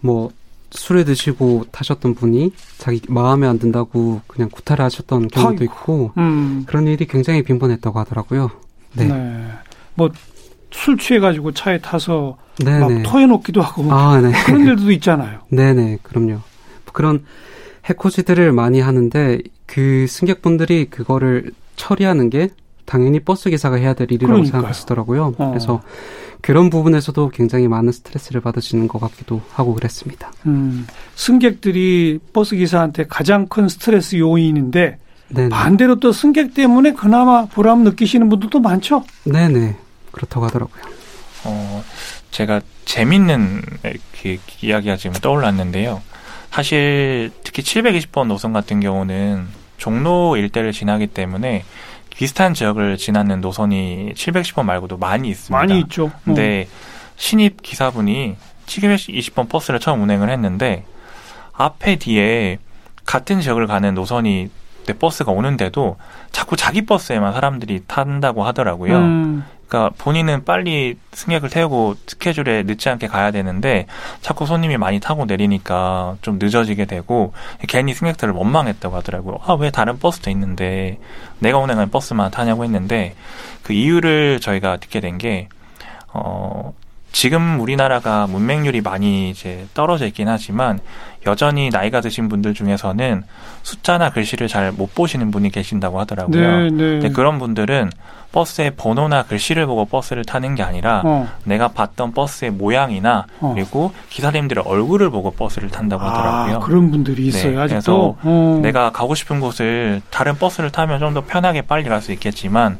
뭐 0.00 0.30
술을 0.72 1.04
드시고 1.04 1.66
타셨던 1.70 2.14
분이 2.14 2.52
자기 2.78 3.00
마음에 3.08 3.46
안 3.46 3.58
든다고 3.58 4.20
그냥 4.26 4.48
구타를 4.50 4.84
하셨던 4.84 5.28
경우도 5.28 5.50
아이고. 5.50 5.64
있고 5.64 6.12
음. 6.16 6.64
그런 6.66 6.86
일이 6.86 7.06
굉장히 7.06 7.42
빈번했다고 7.42 7.98
하더라고요. 7.98 8.50
네. 8.94 9.06
네. 9.06 9.46
뭐 9.94 10.10
술 10.72 10.98
취해가지고 10.98 11.52
차에 11.52 11.78
타서 11.80 12.36
네네. 12.58 12.78
막 12.80 13.02
토해놓기도 13.10 13.62
하고 13.62 13.92
아, 13.92 14.20
네. 14.20 14.30
그런 14.46 14.66
일도 14.66 14.90
있잖아요. 14.92 15.40
네네, 15.48 15.98
그럼요. 16.02 16.40
그런 16.92 17.24
해코지들을 17.86 18.52
많이 18.52 18.80
하는데 18.80 19.38
그 19.66 20.06
승객분들이 20.08 20.86
그거를 20.90 21.52
처리하는 21.76 22.30
게 22.30 22.50
당연히 22.84 23.20
버스 23.20 23.50
기사가 23.50 23.76
해야 23.76 23.94
될 23.94 24.08
일이라고 24.10 24.32
그러니까요. 24.32 24.52
생각하시더라고요. 24.60 25.34
어. 25.38 25.48
그래서 25.50 25.80
그런 26.40 26.70
부분에서도 26.70 27.28
굉장히 27.30 27.68
많은 27.68 27.92
스트레스를 27.92 28.40
받으시는 28.40 28.88
것 28.88 28.98
같기도 29.00 29.40
하고 29.52 29.74
그랬습니다. 29.74 30.32
음, 30.46 30.86
승객들이 31.14 32.18
버스 32.32 32.56
기사한테 32.56 33.06
가장 33.08 33.46
큰 33.46 33.68
스트레스 33.68 34.16
요인인데 34.16 34.98
네네. 35.28 35.48
반대로 35.50 36.00
또 36.00 36.12
승객 36.12 36.54
때문에 36.54 36.94
그나마 36.94 37.46
보람 37.46 37.84
느끼시는 37.84 38.28
분들도 38.28 38.58
많죠. 38.60 39.04
네네. 39.24 39.76
그렇다고 40.12 40.46
하더라고요. 40.46 40.82
어, 41.44 41.84
제가 42.30 42.60
재밌는 42.84 43.62
그 44.20 44.38
이야기가 44.62 44.96
지금 44.96 45.12
떠올랐는데요. 45.20 46.02
사실 46.50 47.30
특히 47.44 47.62
720번 47.62 48.26
노선 48.26 48.52
같은 48.52 48.80
경우는 48.80 49.46
종로 49.78 50.36
일대를 50.36 50.72
지나기 50.72 51.06
때문에 51.06 51.64
비슷한 52.10 52.52
지역을 52.52 52.98
지나는 52.98 53.40
노선이 53.40 54.12
710번 54.14 54.64
말고도 54.64 54.98
많이 54.98 55.28
있습니다. 55.30 55.56
많이 55.56 55.80
있죠. 55.80 56.10
근데 56.24 56.68
어. 56.68 57.10
신입 57.16 57.62
기사분이 57.62 58.36
720번 58.66 59.48
버스를 59.48 59.80
처음 59.80 60.02
운행을 60.02 60.28
했는데 60.28 60.84
앞에 61.52 61.96
뒤에 61.96 62.58
같은 63.06 63.40
지역을 63.40 63.66
가는 63.66 63.94
노선이 63.94 64.50
버스가 64.98 65.30
오는데도 65.30 65.96
자꾸 66.32 66.56
자기 66.56 66.84
버스에만 66.84 67.32
사람들이 67.32 67.84
탄다고 67.86 68.44
하더라고요. 68.44 68.96
음. 68.96 69.44
그러니까 69.70 69.94
본인은 69.98 70.44
빨리 70.44 70.96
승객을 71.12 71.48
태우고 71.48 71.94
스케줄에 72.06 72.64
늦지 72.64 72.88
않게 72.88 73.06
가야 73.06 73.30
되는데 73.30 73.86
자꾸 74.20 74.44
손님이 74.44 74.76
많이 74.76 74.98
타고 74.98 75.26
내리니까 75.26 76.16
좀 76.22 76.38
늦어지게 76.40 76.86
되고 76.86 77.32
괜히 77.68 77.94
승객들을 77.94 78.34
원망했다고 78.34 78.96
하더라고요. 78.96 79.38
아, 79.46 79.54
왜 79.54 79.70
다른 79.70 79.98
버스도 79.98 80.28
있는데 80.30 80.98
내가 81.38 81.58
운행하는 81.58 81.90
버스만 81.90 82.32
타냐고 82.32 82.64
했는데 82.64 83.14
그 83.62 83.72
이유를 83.72 84.40
저희가 84.40 84.78
듣게 84.78 84.98
된 85.00 85.18
게 85.20 85.48
어, 86.12 86.72
지금 87.12 87.60
우리나라가 87.60 88.26
문맹률이 88.26 88.80
많이 88.80 89.30
이제 89.30 89.66
떨어져 89.74 90.06
있긴 90.06 90.28
하지만 90.28 90.78
여전히 91.26 91.68
나이가 91.68 92.00
드신 92.00 92.28
분들 92.28 92.54
중에서는 92.54 93.24
숫자나 93.62 94.10
글씨를 94.10 94.48
잘 94.48 94.72
못 94.72 94.94
보시는 94.94 95.30
분이 95.30 95.50
계신다고 95.50 95.98
하더라고요. 96.00 96.70
네, 96.70 96.98
네. 97.00 97.08
그런 97.10 97.38
분들은 97.38 97.90
버스의 98.32 98.72
번호나 98.76 99.24
글씨를 99.24 99.66
보고 99.66 99.84
버스를 99.84 100.24
타는 100.24 100.54
게 100.54 100.62
아니라 100.62 101.02
어. 101.04 101.28
내가 101.44 101.68
봤던 101.68 102.12
버스의 102.12 102.52
모양이나 102.52 103.26
어. 103.40 103.52
그리고 103.54 103.92
기사님들의 104.08 104.64
얼굴을 104.66 105.10
보고 105.10 105.30
버스를 105.32 105.68
탄다고 105.70 106.02
아, 106.04 106.08
하더라고요. 106.10 106.56
아, 106.56 106.58
그런 106.60 106.90
분들이 106.90 107.26
있어요. 107.26 107.52
네, 107.52 107.58
아직도. 107.58 108.16
그래서 108.20 108.28
어. 108.28 108.60
내가 108.62 108.90
가고 108.92 109.14
싶은 109.14 109.40
곳을 109.40 110.00
다른 110.10 110.36
버스를 110.36 110.70
타면 110.70 111.00
좀 111.00 111.14
더 111.14 111.22
편하게 111.24 111.62
빨리 111.62 111.88
갈 111.88 112.00
수 112.00 112.12
있겠지만 112.12 112.78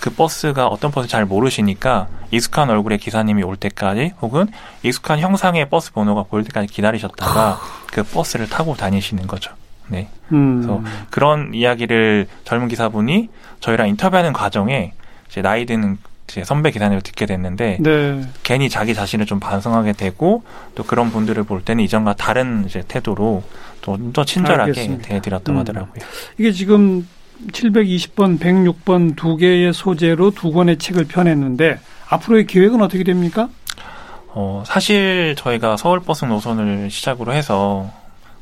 그 0.00 0.10
버스가 0.10 0.66
어떤 0.66 0.90
버스 0.90 1.08
잘 1.08 1.24
모르시니까 1.26 2.06
익숙한 2.30 2.70
얼굴의 2.70 2.98
기사님이 2.98 3.42
올 3.42 3.56
때까지 3.56 4.12
혹은 4.22 4.46
익숙한 4.82 5.18
형상의 5.20 5.68
버스 5.68 5.92
번호가 5.92 6.22
보일 6.24 6.44
때까지 6.44 6.68
기다리셨다가 6.72 7.58
그 7.92 8.02
버스를 8.02 8.48
타고 8.48 8.74
다니시는 8.76 9.26
거죠. 9.26 9.52
네. 9.88 10.08
음. 10.32 10.62
그래서 10.62 10.82
그런 11.10 11.52
이야기를 11.54 12.28
젊은 12.44 12.68
기사분이 12.68 13.28
저희랑 13.60 13.88
인터뷰하는 13.88 14.32
과정에 14.32 14.92
이제 15.28 15.42
나이 15.42 15.66
드는 15.66 15.98
이제 16.28 16.44
선배 16.44 16.70
기사님을 16.70 17.02
듣게 17.02 17.26
됐는데 17.26 17.78
네. 17.80 18.24
괜히 18.42 18.68
자기 18.68 18.94
자신을 18.94 19.26
좀 19.26 19.40
반성하게 19.40 19.92
되고 19.92 20.44
또 20.74 20.84
그런 20.84 21.10
분들을 21.10 21.42
볼 21.44 21.62
때는 21.62 21.82
이전과 21.84 22.14
다른 22.14 22.64
이제 22.66 22.82
태도로 22.86 23.42
좀 23.82 24.12
더 24.12 24.24
친절하게 24.24 24.98
대해드렸다고 25.02 25.52
음. 25.52 25.58
하더라고요. 25.60 25.94
이게 26.38 26.52
지금 26.52 27.06
720번, 27.52 28.38
106번 28.38 29.16
두 29.16 29.36
개의 29.36 29.72
소재로 29.72 30.32
두 30.32 30.52
권의 30.52 30.78
책을 30.78 31.06
펴냈는데 31.06 31.80
앞으로의 32.08 32.46
계획은 32.46 32.82
어떻게 32.82 33.02
됩니까? 33.04 33.48
어, 34.28 34.62
사실 34.66 35.34
저희가 35.36 35.76
서울버스 35.76 36.26
노선을 36.26 36.90
시작으로 36.90 37.32
해서 37.32 37.90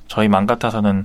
저희 0.08 0.28
맘 0.28 0.46
같아서는 0.46 1.04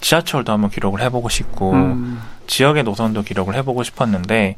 지하철도 0.00 0.52
한번 0.52 0.70
기록을 0.70 1.00
해보고 1.02 1.28
싶고 1.28 1.72
음. 1.72 2.20
지역의 2.48 2.82
노선도 2.82 3.22
기록을 3.22 3.54
해보고 3.54 3.84
싶었는데 3.84 4.56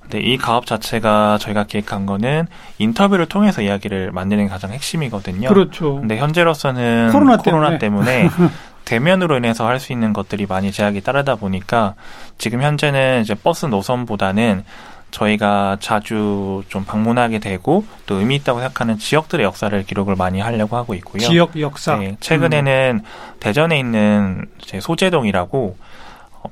근데 0.00 0.18
이 0.20 0.36
가업 0.36 0.66
자체가 0.66 1.38
저희가 1.38 1.64
기획한 1.64 2.06
거는 2.06 2.46
인터뷰를 2.78 3.26
통해서 3.26 3.62
이야기를 3.62 4.10
만드는 4.12 4.44
게 4.44 4.50
가장 4.50 4.72
핵심이거든요. 4.72 5.48
그렇죠. 5.48 5.96
근데 6.00 6.16
현재로서는 6.16 7.10
코로나, 7.12 7.36
코로나 7.36 7.78
때문에, 7.78 8.28
때문에 8.28 8.30
대면으로 8.84 9.36
인해서 9.36 9.66
할 9.66 9.78
수 9.78 9.92
있는 9.92 10.12
것들이 10.12 10.46
많이 10.46 10.72
제약이 10.72 11.02
따르다 11.02 11.36
보니까 11.36 11.94
지금 12.38 12.62
현재는 12.62 13.22
이제 13.22 13.34
버스 13.34 13.66
노선보다는 13.66 14.64
저희가 15.12 15.76
자주 15.78 16.62
좀 16.68 16.84
방문하게 16.84 17.38
되고 17.38 17.84
또 18.06 18.16
의미 18.16 18.36
있다고 18.36 18.60
생각하는 18.60 18.98
지역들의 18.98 19.44
역사를 19.44 19.82
기록을 19.84 20.16
많이 20.16 20.40
하려고 20.40 20.76
하고 20.76 20.94
있고요. 20.94 21.20
지역 21.20 21.60
역사. 21.60 21.96
네, 21.96 22.16
최근에는 22.18 23.00
음. 23.02 23.06
대전에 23.38 23.78
있는 23.78 24.46
소재동이라고 24.80 25.76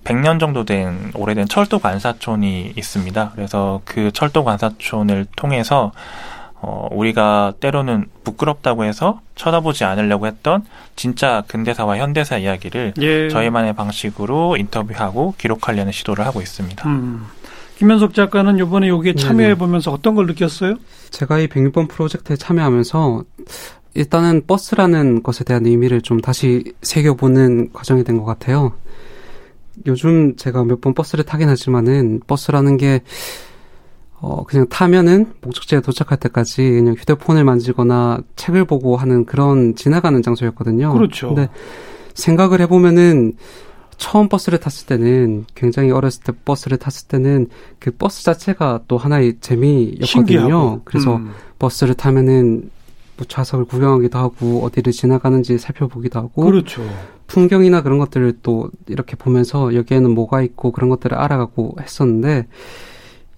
100년 0.04 0.38
정도 0.40 0.64
된 0.64 1.10
오래된 1.14 1.48
철도 1.48 1.78
관사촌이 1.78 2.72
있습니다. 2.76 3.32
그래서 3.34 3.80
그 3.84 4.10
철도 4.12 4.44
관사촌을 4.44 5.26
통해서 5.36 5.92
어, 6.62 6.88
우리가 6.92 7.54
때로는 7.60 8.06
부끄럽다고 8.22 8.84
해서 8.84 9.20
쳐다보지 9.34 9.84
않으려고 9.84 10.26
했던 10.26 10.64
진짜 10.94 11.42
근대사와 11.48 11.96
현대사 11.96 12.36
이야기를 12.36 12.94
예. 13.00 13.28
저희만의 13.30 13.72
방식으로 13.74 14.56
인터뷰하고 14.58 15.34
기록하려는 15.38 15.90
시도를 15.90 16.26
하고 16.26 16.42
있습니다. 16.42 16.86
음. 16.88 17.24
김현석 17.78 18.12
작가는 18.12 18.58
이번에 18.58 18.88
여기에 18.88 19.14
참여해 19.14 19.54
보면서 19.54 19.90
어떤 19.90 20.14
걸 20.14 20.26
느꼈어요? 20.26 20.74
제가 21.08 21.38
이 21.38 21.46
106번 21.46 21.88
프로젝트에 21.88 22.36
참여하면서 22.36 23.24
일단은 23.94 24.42
버스라는 24.46 25.22
것에 25.22 25.44
대한 25.44 25.64
의미를 25.64 26.02
좀 26.02 26.20
다시 26.20 26.74
새겨보는 26.82 27.72
과정이 27.72 28.04
된 28.04 28.18
것 28.18 28.26
같아요. 28.26 28.72
요즘 29.86 30.36
제가 30.36 30.64
몇 30.64 30.80
번 30.80 30.94
버스를 30.94 31.24
타긴 31.24 31.48
하지만은 31.48 32.20
버스라는 32.26 32.76
게 32.76 33.02
어, 34.20 34.44
그냥 34.44 34.68
타면은 34.68 35.32
목적지에 35.40 35.80
도착할 35.80 36.18
때까지 36.18 36.62
그냥 36.62 36.94
휴대폰을 36.94 37.44
만지거나 37.44 38.20
책을 38.36 38.66
보고 38.66 38.96
하는 38.96 39.24
그런 39.24 39.74
지나가는 39.74 40.20
장소였거든요. 40.22 40.92
그렇죠. 40.92 41.28
근데 41.28 41.48
생각을 42.14 42.60
해보면은 42.60 43.32
처음 43.96 44.28
버스를 44.28 44.58
탔을 44.58 44.86
때는 44.86 45.44
굉장히 45.54 45.90
어렸을 45.90 46.22
때 46.22 46.32
버스를 46.44 46.78
탔을 46.78 47.08
때는 47.08 47.48
그 47.78 47.90
버스 47.90 48.24
자체가 48.24 48.80
또 48.88 48.96
하나의 48.98 49.36
재미였거든요. 49.40 50.06
신기하고. 50.06 50.80
그래서 50.84 51.16
음. 51.16 51.32
버스를 51.58 51.94
타면은 51.94 52.70
뭐 53.20 53.26
좌석을 53.28 53.66
구경하기도 53.66 54.18
하고 54.18 54.64
어디를 54.64 54.92
지나가는지 54.92 55.58
살펴보기도 55.58 56.18
하고 56.18 56.44
그렇죠. 56.44 56.82
풍경이나 57.26 57.82
그런 57.82 57.98
것들을 57.98 58.38
또 58.42 58.70
이렇게 58.88 59.14
보면서 59.16 59.74
여기에는 59.74 60.10
뭐가 60.10 60.42
있고 60.42 60.72
그런 60.72 60.90
것들을 60.90 61.16
알아가고 61.16 61.76
했었는데 61.80 62.46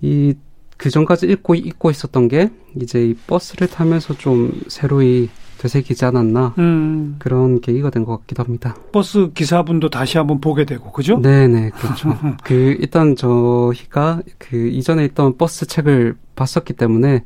이 0.01 0.35
그 0.83 0.91
전까지 0.91 1.27
잊고 1.27 1.55
잊고 1.55 1.91
있었던 1.93 2.27
게 2.27 2.51
이제 2.75 3.07
이 3.07 3.15
버스를 3.15 3.69
타면서 3.69 4.15
좀 4.19 4.51
새로이 4.67 5.29
되새기지 5.59 6.05
않았나 6.05 6.55
음. 6.59 7.15
그런 7.21 7.61
계기가 7.61 7.91
된 7.91 8.05
것 8.05 8.19
같기도 8.19 8.43
합니다. 8.43 8.75
버스 8.91 9.31
기사분도 9.33 9.91
다시 9.91 10.19
한번 10.19 10.41
보게 10.41 10.65
되고 10.65 10.91
그죠? 10.91 11.21
네네 11.23 11.71
그렇죠. 11.71 12.19
그 12.43 12.77
일단 12.81 13.15
저희가 13.15 14.23
그 14.39 14.57
이전에 14.57 15.05
있던 15.05 15.37
버스 15.39 15.67
책을 15.67 16.17
봤었기 16.35 16.73
때문에 16.73 17.23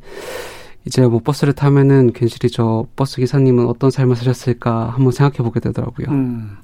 이제 0.87 1.03
뭐 1.03 1.20
버스를 1.22 1.53
타면은 1.53 2.12
괜시리 2.12 2.49
저 2.51 2.87
버스 2.94 3.16
기사님은 3.16 3.66
어떤 3.66 3.90
삶을 3.90 4.14
사셨을까 4.16 4.92
한번 4.94 5.11
생각해 5.11 5.38
보게 5.38 5.59
되더라고요. 5.61 6.07
음. 6.11 6.59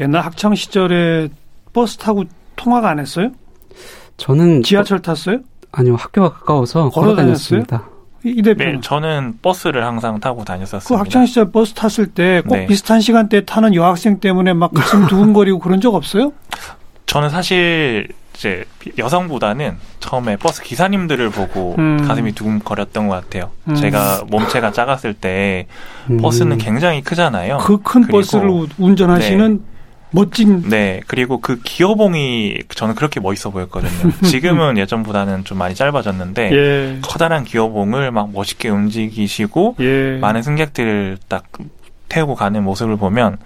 옛날 0.00 0.22
학창 0.22 0.54
시절에 0.54 1.28
버스 1.72 1.96
타고 1.96 2.24
통학 2.56 2.84
안 2.84 2.98
했어요? 2.98 3.30
저는 4.16 4.64
지하철 4.64 5.00
탔어요? 5.00 5.38
아니요 5.70 5.94
학교가 5.94 6.30
가까워서 6.32 6.90
걸어 6.90 7.14
다녔습니다. 7.14 7.84
이 8.24 8.42
대표 8.42 8.64
네, 8.64 8.80
저는 8.82 9.38
버스를 9.40 9.84
항상 9.84 10.18
타고 10.18 10.44
다녔었습니다. 10.44 10.88
그 10.88 10.94
학창 10.94 11.24
시절 11.24 11.52
버스 11.52 11.72
탔을 11.72 12.08
때 12.08 12.30
꼭 12.30 12.52
네. 12.52 12.66
비슷한 12.66 13.00
시간대에 13.00 13.42
타는 13.42 13.74
여학생 13.76 14.18
때문에 14.18 14.54
막 14.54 14.72
가슴 14.74 15.06
두근거리고 15.08 15.60
그런 15.60 15.80
적 15.80 15.94
없어요? 15.94 16.32
저는 17.06 17.30
사실 17.30 18.08
이제 18.38 18.64
여성보다는 18.96 19.76
처음에 19.98 20.36
버스 20.36 20.62
기사님들을 20.62 21.30
보고 21.30 21.74
음. 21.78 22.06
가슴이 22.06 22.32
두근거렸던 22.32 23.08
것 23.08 23.14
같아요. 23.16 23.50
음. 23.68 23.74
제가 23.74 24.22
몸체가 24.28 24.70
작았을 24.70 25.12
때 25.12 25.66
음. 26.08 26.18
버스는 26.18 26.58
굉장히 26.58 27.02
크잖아요. 27.02 27.58
그 27.58 27.78
큰 27.82 28.06
버스를 28.06 28.48
운전하시는 28.78 29.54
네. 29.56 29.62
멋진. 30.12 30.62
네. 30.68 31.00
그리고 31.08 31.40
그 31.40 31.60
기어봉이 31.62 32.58
저는 32.70 32.94
그렇게 32.94 33.18
멋있어 33.18 33.50
보였거든요. 33.50 34.12
지금은 34.24 34.78
예전보다는 34.78 35.44
좀 35.44 35.58
많이 35.58 35.74
짧아졌는데 35.74 36.50
예. 36.52 36.98
커다란 37.02 37.42
기어봉을 37.44 38.12
막 38.12 38.30
멋있게 38.32 38.68
움직이시고 38.68 39.76
예. 39.80 40.18
많은 40.20 40.42
승객들을 40.42 41.18
딱 41.28 41.44
태우고 42.08 42.36
가는 42.36 42.62
모습을 42.62 42.96
보면 42.96 43.36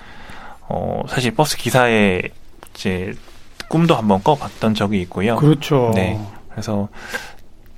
어 0.69 1.03
사실 1.09 1.35
버스 1.35 1.57
기사의 1.57 2.31
이제 2.75 3.15
꿈도 3.73 3.97
한번 3.97 4.23
꿔봤던 4.23 4.75
적이 4.75 5.01
있고요. 5.01 5.37
그렇죠. 5.37 5.93
네. 5.95 6.21
그래서 6.51 6.89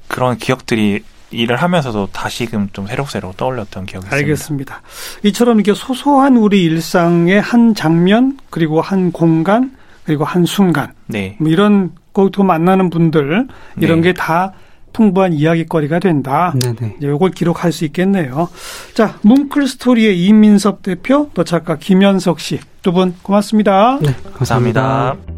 그런 0.08 0.36
기억들이 0.36 1.04
일을 1.30 1.54
하면서도 1.56 2.08
다시금 2.12 2.70
좀 2.72 2.88
새록새록 2.88 3.36
떠올렸던 3.36 3.86
기억이 3.86 4.06
있습니다. 4.06 4.16
알겠습니다. 4.16 4.82
이처럼 5.22 5.60
이렇게 5.60 5.72
소소한 5.72 6.36
우리 6.36 6.64
일상의 6.64 7.40
한 7.40 7.76
장면 7.76 8.38
그리고 8.50 8.80
한 8.80 9.12
공간 9.12 9.76
그리고 10.04 10.24
한 10.24 10.44
순간 10.46 10.92
네. 11.06 11.36
뭐 11.38 11.48
이런 11.48 11.92
거기서 12.12 12.42
만나는 12.42 12.90
분들 12.90 13.46
이런 13.78 14.00
네. 14.00 14.12
게다 14.12 14.52
풍부한 14.92 15.32
이야기거리가 15.32 16.00
된다. 16.00 16.54
네네. 16.60 16.96
이제 16.98 17.06
이걸 17.06 17.30
기록할 17.30 17.70
수 17.70 17.84
있겠네요. 17.84 18.48
자, 18.94 19.16
뭉클 19.22 19.66
스토리의 19.68 20.24
이민섭 20.24 20.82
대표, 20.82 21.30
또 21.34 21.44
작가 21.44 21.76
김현석 21.76 22.40
씨 22.40 22.58
두 22.82 22.92
분 22.92 23.14
고맙습니다. 23.22 23.98
네, 24.02 24.14
감사합니다. 24.36 24.82
감사합니다. 24.82 25.33